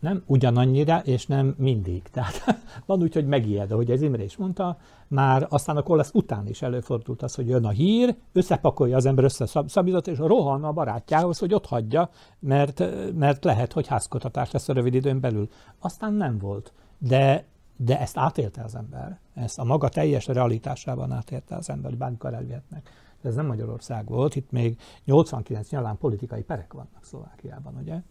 [0.05, 2.03] Nem ugyanannyira, és nem mindig.
[2.11, 2.43] Tehát
[2.85, 4.77] van úgy, hogy megijed, ahogy ez Imre is mondta,
[5.07, 9.23] már aztán akkor lesz után is előfordult az, hogy jön a hír, összepakolja az ember
[9.23, 12.83] összeszabízott, és rohan a barátjához, hogy ott hagyja, mert,
[13.15, 15.49] mert lehet, hogy házkutatás lesz a rövid időn belül.
[15.79, 16.73] Aztán nem volt.
[16.97, 17.45] De
[17.77, 22.33] de ezt átélte az ember, ezt a maga teljes realitásában átélte az ember, hogy bármikor
[22.33, 22.89] elvihetnek.
[23.21, 28.01] De ez nem Magyarország volt, itt még 89 nyalán politikai perek vannak Szlovákiában, ugye?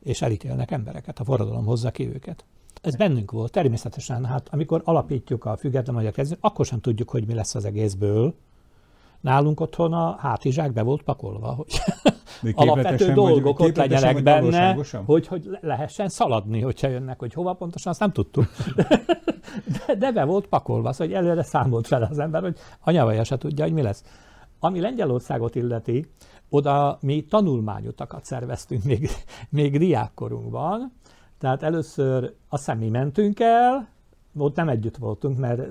[0.00, 2.44] És elítélnek embereket, a forradalom hozza ki őket.
[2.82, 7.26] Ez bennünk volt, természetesen, hát amikor alapítjuk a független magyar kezdőt, akkor sem tudjuk, hogy
[7.26, 8.34] mi lesz az egészből.
[9.20, 11.80] Nálunk otthon a hátizsák be volt pakolva, hogy
[12.54, 18.00] alapvető dolgok ott legyenek benne, hogy, hogy lehessen szaladni, hogyha jönnek, hogy hova pontosan, azt
[18.00, 18.46] nem tudtuk.
[19.86, 23.64] de, de be volt pakolva, szóval előre számolt fel az ember, hogy anyavaja se tudja,
[23.64, 24.04] hogy mi lesz.
[24.58, 26.06] Ami Lengyelországot illeti,
[26.50, 29.10] oda mi tanulmányutakat szerveztünk még,
[29.48, 30.92] még diákkorunkban,
[31.38, 33.88] tehát először azt hiszem mi mentünk el,
[34.38, 35.62] ott nem együtt voltunk, mert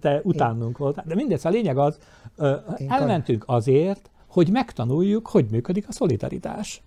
[0.00, 1.98] te utánunk voltál, de mindez a lényeg az,
[2.88, 6.82] elmentünk azért, hogy megtanuljuk, hogy működik a szolidaritás.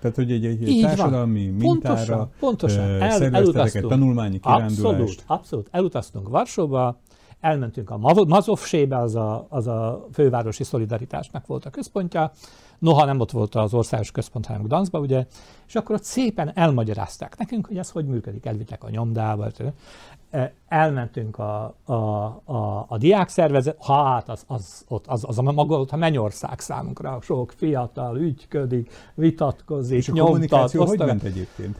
[0.00, 1.54] Tehát, hogy egy, egy társadalmi van.
[1.54, 3.02] mintára pontosan, pontosan.
[3.02, 3.88] El, elutaztunk.
[3.88, 4.84] tanulmányi kirándulást.
[4.84, 5.68] Abszolút, abszolút.
[5.70, 7.00] Elutaztunk Varsóba,
[7.46, 12.30] elmentünk a Mazovsébe, az a, az a fővárosi szolidaritásnak volt a központja,
[12.78, 15.26] noha nem ott volt az országos központ, hanem Gdanszba, ugye,
[15.66, 19.46] és akkor ott szépen elmagyarázták nekünk, hogy ez hogy működik, elvittek a nyomdába,
[20.68, 21.92] elmentünk a, a,
[22.44, 27.18] a, a diák szervezet, hát az, az, ott, az, az a maga a mennyország számunkra,
[27.22, 30.32] sok fiatal ügyködik, vitatkozik, És a nyomtat.
[30.32, 31.78] kommunikáció hogy ment egyébként?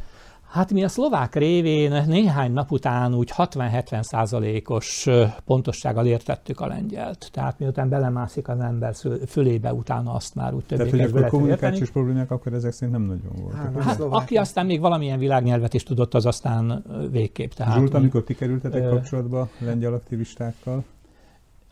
[0.57, 5.09] Hát mi a szlovák révén néhány nap után úgy 60-70 százalékos
[5.44, 7.28] pontossággal értettük a lengyelt.
[7.32, 8.94] Tehát miután belemászik az ember
[9.26, 13.07] fülébe, utána azt már úgy többé Tehát, hogy a kommunikációs problémák akkor ezek szerint nem
[13.07, 13.82] nagyon voltak.
[13.82, 17.50] Hát, hát aki aztán még valamilyen világnyelvet is tudott, az aztán végképp.
[17.50, 20.84] Tehát, Zsult, amikor ti kerültetek kapcsolatba lengyel aktivistákkal?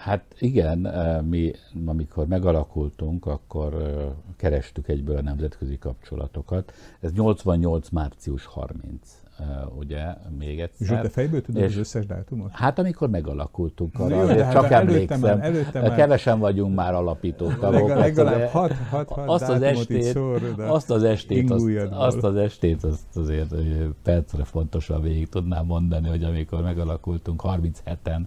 [0.05, 0.79] Hát igen,
[1.25, 1.53] mi
[1.87, 3.75] amikor megalakultunk, akkor
[4.37, 6.73] kerestük egyből a nemzetközi kapcsolatokat.
[7.01, 7.89] Ez 88.
[7.89, 9.23] március 30
[9.79, 10.05] ugye,
[10.39, 10.97] még egyszer.
[10.97, 12.51] És te fejből tudod és, az összes dátumot?
[12.53, 17.47] Hát amikor megalakultunk, arra jó, hát csak emlékszem, már, előtte már, kevesen vagyunk már alapító
[17.47, 17.89] tagok.
[17.89, 22.37] Legalább, legalább hat, hat, hat azt az estét, szor, azt az estét, azt, azt az
[22.37, 23.55] estét, azt azért
[24.03, 28.21] percre fontosan végig tudnám mondani, hogy amikor megalakultunk, 37-en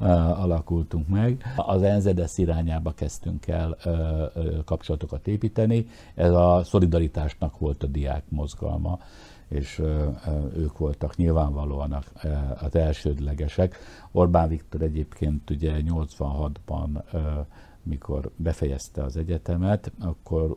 [0.00, 7.82] uh, alakultunk meg, az NZDS irányába kezdtünk el uh, kapcsolatokat építeni, ez a szolidaritásnak volt
[7.82, 8.98] a diák mozgalma
[9.48, 9.82] és
[10.56, 12.04] ők voltak nyilvánvalóan
[12.60, 13.76] az elsődlegesek.
[14.12, 16.88] Orbán Viktor egyébként ugye 86-ban
[17.86, 20.56] mikor befejezte az egyetemet, akkor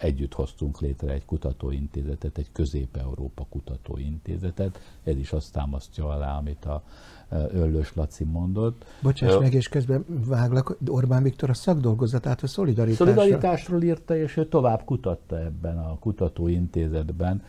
[0.00, 4.80] együtt hoztunk létre egy kutatóintézetet, egy Közép-Európa kutatóintézetet.
[5.04, 6.82] Ez is azt támasztja alá, amit a
[7.30, 8.84] Öllős Laci mondott.
[9.02, 13.04] Bocsáss meg, és közben váglak, Orbán Viktor a szakdolgozatát a szolidaritásra.
[13.04, 17.42] Szolidaritásról írta, és ő tovább kutatta ebben a kutatóintézetben.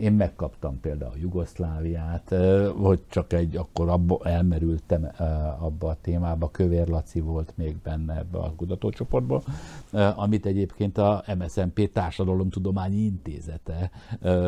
[0.00, 2.34] Én megkaptam például Jugoszláviát,
[2.76, 5.10] hogy csak egy, akkor abba elmerültem
[5.58, 9.42] abba a témába, Kövér Laci volt még benne ebbe a kutatócsoportban,
[10.14, 13.90] amit egyébként a MSZNP Társadalomtudományi Intézete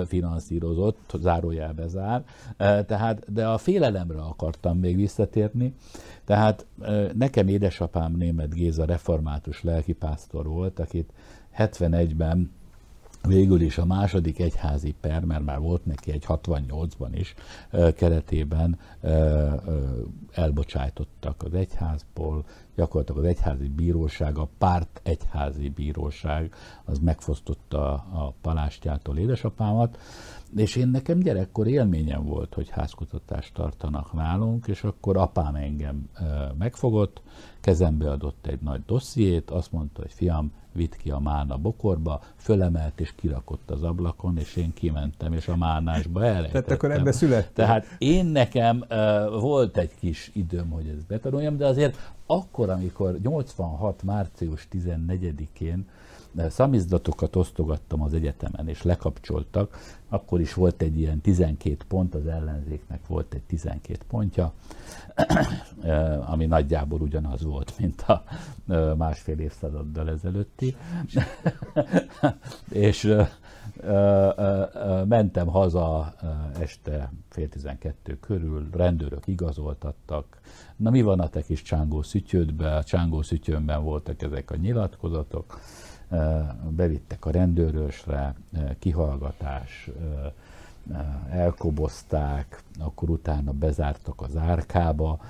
[0.07, 2.25] finanszírozott, zárójelbe zár.
[2.87, 5.75] Tehát, de a félelemre akartam még visszatérni.
[6.25, 6.67] Tehát
[7.15, 11.13] nekem édesapám német Géza református lelkipásztor volt, akit
[11.59, 12.51] 71-ben
[13.27, 17.35] végül is a második egyházi per, mert már volt neki egy 68-ban is
[17.97, 18.79] keretében
[20.33, 22.45] elbocsájtottak az egyházból,
[22.77, 26.55] gyakorlatilag az egyházi bíróság, a párt egyházi bíróság,
[26.85, 29.99] az megfosztotta a palástjától édesapámat,
[30.57, 36.09] és én nekem gyerekkor élményem volt, hogy házkutatást tartanak nálunk, és akkor apám engem
[36.59, 37.23] megfogott,
[37.61, 43.01] kezembe adott egy nagy dossziét, azt mondta, hogy fiam, vitt ki a málna bokorba, fölemelt
[43.01, 46.63] és kirakott az ablakon, és én kimentem, és a málnásba elrejtettem.
[46.63, 47.67] Tehát akkor ebbe születtem.
[47.67, 53.19] Tehát én nekem uh, volt egy kis időm, hogy ezt betanuljam, de azért akkor, amikor
[53.23, 54.03] 86.
[54.03, 55.87] március 14-én
[56.49, 59.77] szamizdatokat osztogattam az egyetemen, és lekapcsoltak,
[60.09, 64.53] akkor is volt egy ilyen 12 pont, az ellenzéknek volt egy 12 pontja,
[66.33, 68.25] ami nagyjából ugyanaz volt, mint a
[68.97, 70.77] másfél évszázaddal ezelőtti.
[72.71, 73.17] és
[75.09, 76.15] mentem haza
[76.59, 80.41] este fél tizenkettő körül, rendőrök igazoltattak.
[80.77, 82.77] Na mi van a te kis csángó szütyődbe?
[82.77, 85.61] A csángó szütyőmben voltak ezek a nyilatkozatok
[86.71, 88.35] bevittek a rendőrösre,
[88.79, 89.91] kihallgatás,
[91.31, 95.21] elkobozták, akkor utána bezártak az árkába.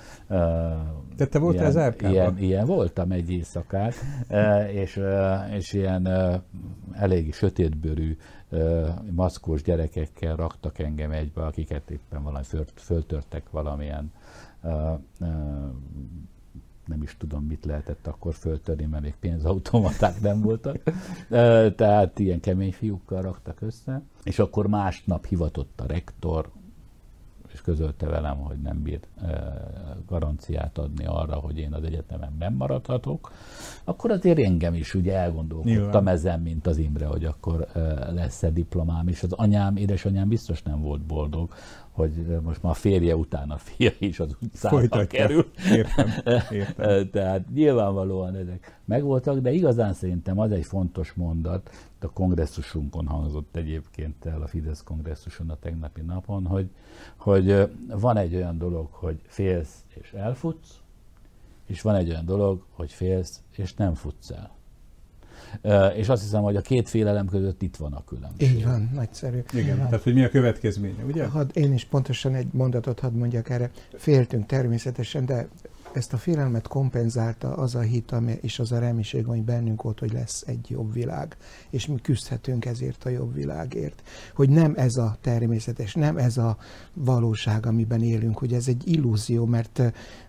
[1.17, 2.13] De te voltál az árkában?
[2.13, 3.93] Ilyen, ilyen voltam egy éjszakát,
[4.71, 5.01] és,
[5.51, 6.07] és ilyen
[6.93, 8.17] eléggé sötétbőrű
[9.11, 14.11] maszkós gyerekekkel raktak engem egybe, akiket éppen valami föltörtek valamilyen
[16.87, 20.77] nem is tudom, mit lehetett akkor föltörni, mert még pénzautomaták nem voltak.
[21.75, 24.01] Tehát ilyen kemény fiúkkal raktak össze.
[24.23, 26.49] És akkor másnap hivatott a rektor,
[27.53, 28.99] és közölte velem, hogy nem bír
[30.07, 33.31] garanciát adni arra, hogy én az egyetemen nem maradhatok,
[33.83, 36.07] akkor azért engem is ugye elgondolkodtam Nyilván.
[36.07, 37.67] ezen, mint az Imre, hogy akkor
[38.13, 41.53] lesz-e diplomám, és az anyám, édesanyám biztos nem volt boldog,
[41.95, 45.51] hogy most már a férje után a fia is az utcára kerül.
[45.71, 46.09] Értem,
[46.51, 47.09] értem.
[47.11, 51.69] Tehát nyilvánvalóan ezek megvoltak, de igazán szerintem az egy fontos mondat,
[51.99, 56.69] a kongresszusunkon hangzott egyébként el, a Fidesz kongresszuson a tegnapi napon, hogy,
[57.15, 60.79] hogy van egy olyan dolog, hogy félsz és elfutsz,
[61.65, 64.54] és van egy olyan dolog, hogy félsz és nem futsz el.
[65.95, 68.51] És azt hiszem, hogy a két félelem között itt van a különbség.
[68.51, 69.43] Így van, nagyszerű.
[69.53, 69.87] Igen, hát.
[69.87, 71.25] tehát hogy mi a következménye, ugye?
[71.25, 73.71] Hadd, én is pontosan egy mondatot hadd mondjak erre.
[73.97, 75.47] Féltünk természetesen, de
[75.95, 79.99] ezt a félelmet kompenzálta az a hit ami, és az a remiség, ami bennünk volt,
[79.99, 81.37] hogy lesz egy jobb világ,
[81.69, 84.01] és mi küzdhetünk ezért a jobb világért.
[84.35, 86.57] Hogy nem ez a természetes, nem ez a
[86.93, 89.81] valóság, amiben élünk, hogy ez egy illúzió, mert,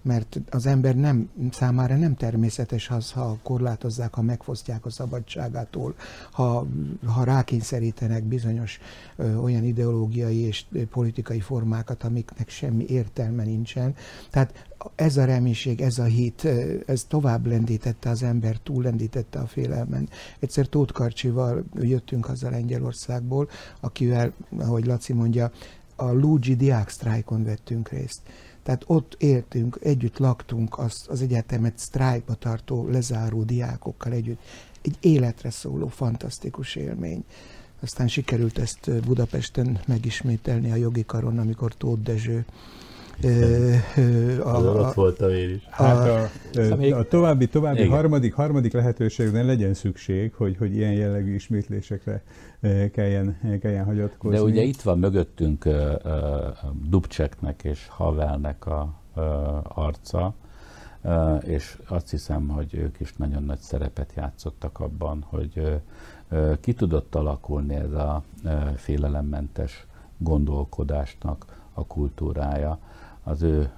[0.03, 5.95] mert az ember nem, számára nem természetes az, ha korlátozzák, ha megfosztják a szabadságától,
[6.31, 6.67] ha,
[7.07, 8.79] ha rákényszerítenek bizonyos
[9.17, 13.95] ö, olyan ideológiai és politikai formákat, amiknek semmi értelme nincsen.
[14.31, 16.49] Tehát ez a reménység, ez a hit,
[16.87, 20.09] ez tovább lendítette az ember, túllendítette a félelmen.
[20.39, 23.49] Egyszer Tóth Karcsival jöttünk haza Lengyelországból,
[23.81, 25.51] akivel, ahogy Laci mondja,
[25.97, 28.20] a Luigi diák sztrájkon vettünk részt.
[28.62, 34.41] Tehát ott éltünk, együtt laktunk az, az egyetemet sztrájkba tartó, lezáró diákokkal együtt.
[34.83, 37.24] Egy életre szóló, fantasztikus élmény.
[37.81, 42.45] Aztán sikerült ezt Budapesten megismételni a jogi karon, amikor Tóth Dezső
[43.23, 45.62] a, a, ott voltam én is.
[45.71, 46.29] Hát a,
[46.61, 52.23] a, a további, további harmadik, harmadik lehetőségben legyen szükség, hogy, hogy ilyen jellegű ismétlésekre
[52.93, 54.37] kelljen, kelljen hagyatkozni.
[54.37, 56.12] De ugye itt van mögöttünk uh, uh,
[56.89, 59.25] Dubcseknek és Havelnek a uh,
[59.79, 60.35] arca,
[61.01, 65.83] uh, és azt hiszem, hogy ők is nagyon nagy szerepet játszottak abban, hogy
[66.31, 69.87] uh, ki tudott alakulni ez a uh, félelemmentes
[70.19, 72.79] gondolkodásnak a kultúrája
[73.27, 73.70] az ő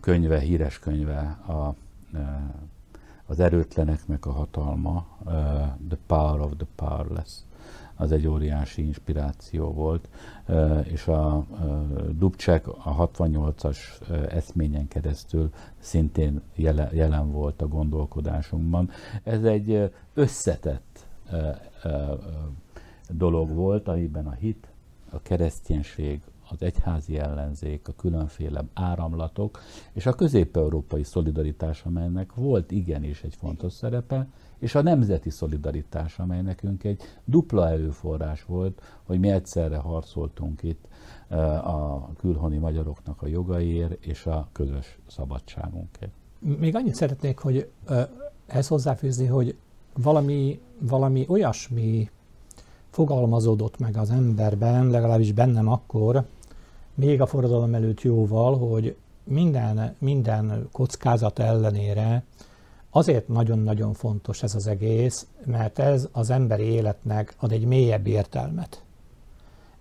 [0.00, 1.74] könyve, híres könyve a,
[3.26, 5.06] az erőtleneknek a hatalma,
[5.88, 7.32] The Power of the Powerless,
[7.96, 10.08] az egy óriási inspiráció volt,
[10.84, 11.46] és a
[12.10, 13.78] Dubcsek a 68-as
[14.28, 16.40] eszményen keresztül szintén
[16.92, 18.90] jelen volt a gondolkodásunkban.
[19.22, 21.06] Ez egy összetett
[23.08, 24.68] dolog volt, amiben a hit,
[25.10, 26.20] a kereszténység,
[26.54, 29.60] az egyházi ellenzék, a különféle áramlatok,
[29.92, 34.28] és a közép-európai szolidaritás, amelynek volt igenis egy fontos szerepe,
[34.58, 40.88] és a nemzeti szolidaritás, amely nekünk egy dupla erőforrás volt, hogy mi egyszerre harcoltunk itt
[41.64, 46.12] a külhoni magyaroknak a jogaiért és a közös szabadságunkért.
[46.38, 47.70] Még annyit szeretnék, hogy
[48.46, 49.56] ehhez hozzáfűzni, hogy
[49.94, 52.10] valami, valami olyasmi
[52.90, 56.24] fogalmazódott meg az emberben, legalábbis bennem akkor,
[56.94, 62.24] még a forradalom előtt jóval, hogy minden, minden kockázat ellenére
[62.90, 68.82] azért nagyon-nagyon fontos ez az egész, mert ez az emberi életnek ad egy mélyebb értelmet.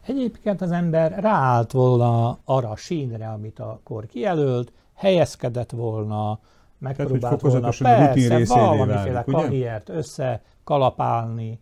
[0.06, 6.40] Egyébként az ember ráállt volna arra a sínre, amit a kor kijelölt, helyezkedett volna,
[6.78, 11.60] megpróbált volna persze valamiféle karriert összekalapálni,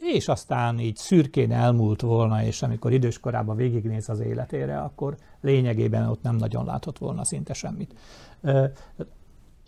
[0.00, 6.22] és aztán így szürkén elmúlt volna, és amikor időskorában végignéz az életére, akkor lényegében ott
[6.22, 7.94] nem nagyon látott volna szinte semmit.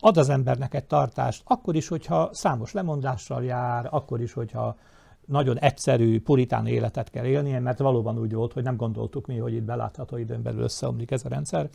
[0.01, 4.77] Ad az embernek egy tartást, akkor is, hogyha számos lemondással jár, akkor is, hogyha
[5.27, 9.53] nagyon egyszerű, puritán életet kell élnie, mert valóban úgy volt, hogy nem gondoltuk mi, hogy
[9.53, 11.69] itt belátható időn belül összeomlik ez a rendszer.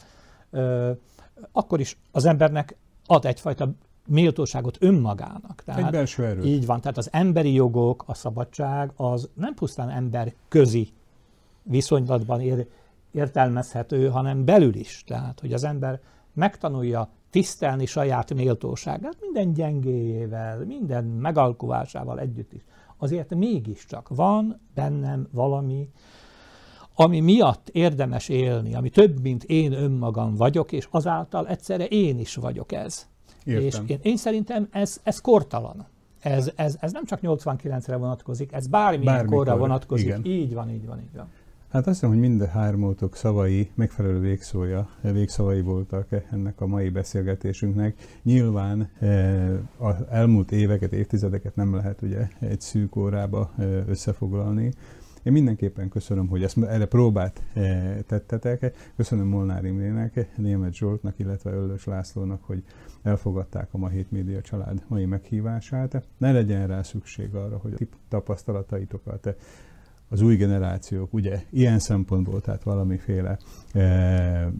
[1.52, 3.70] Akkor is az embernek ad egyfajta
[4.08, 5.62] méltóságot önmagának.
[5.66, 6.44] Tehát Egy belső erő.
[6.44, 10.90] Így van, tehát az emberi jogok, a szabadság az nem pusztán ember közi
[11.64, 12.68] viszonylatban ér,
[13.12, 15.04] értelmezhető, hanem belül is.
[15.08, 16.00] Tehát, hogy az ember
[16.34, 22.62] megtanulja tisztelni saját méltóságát minden gyengéjével, minden megalkuvásával együtt is.
[22.98, 25.90] Azért mégiscsak van bennem valami,
[26.94, 32.36] ami miatt érdemes élni, ami több, mint én önmagam vagyok, és azáltal egyszerre én is
[32.36, 33.08] vagyok ez.
[33.48, 33.84] Értem.
[33.86, 35.88] És én, én szerintem ez, ez kortalan.
[36.20, 40.06] Ez, ez, ez nem csak 89-re vonatkozik, ez bármilyen Bármikor, korra vonatkozik.
[40.06, 40.26] Igen.
[40.26, 41.28] Így van, így van, így van.
[41.72, 46.90] Hát azt hiszem, hogy mind a hármótok szavai megfelelő végszója, végszavai voltak ennek a mai
[46.90, 47.96] beszélgetésünknek.
[48.24, 54.72] Nyilván e, az elmúlt éveket, évtizedeket nem lehet ugye egy szűk órába e, összefoglalni,
[55.28, 58.92] én mindenképpen köszönöm, hogy ezt erre próbát eh, tettetek.
[58.96, 62.64] Köszönöm Molnár Imrének, Német Zsoltnak, illetve Öllös Lászlónak, hogy
[63.04, 66.08] elfogadták a Ma Hét Média család mai meghívását.
[66.18, 69.36] Ne legyen rá szükség arra, hogy a tapasztalataitokat
[70.10, 73.38] az új generációk ugye ilyen szempontból, tehát valamiféle
[73.74, 74.52] e,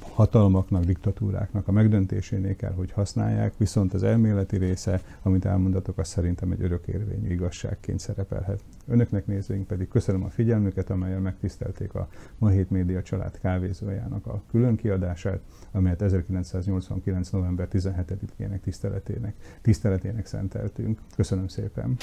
[0.00, 6.50] hatalmaknak, diktatúráknak a megdöntésénél kell, hogy használják, viszont az elméleti része, amit elmondatok, az szerintem
[6.50, 8.60] egy örökérvényű igazságként szerepelhet.
[8.86, 12.08] Önöknek nézőink pedig köszönöm a figyelmüket, amelyen megtisztelték a
[12.38, 15.40] Ma Hét Média család kávézójának a külön kiadását,
[15.72, 17.30] amelyet 1989.
[17.30, 21.00] november 17-ének tiszteletének, tiszteletének szenteltünk.
[21.16, 21.96] Köszönöm szépen!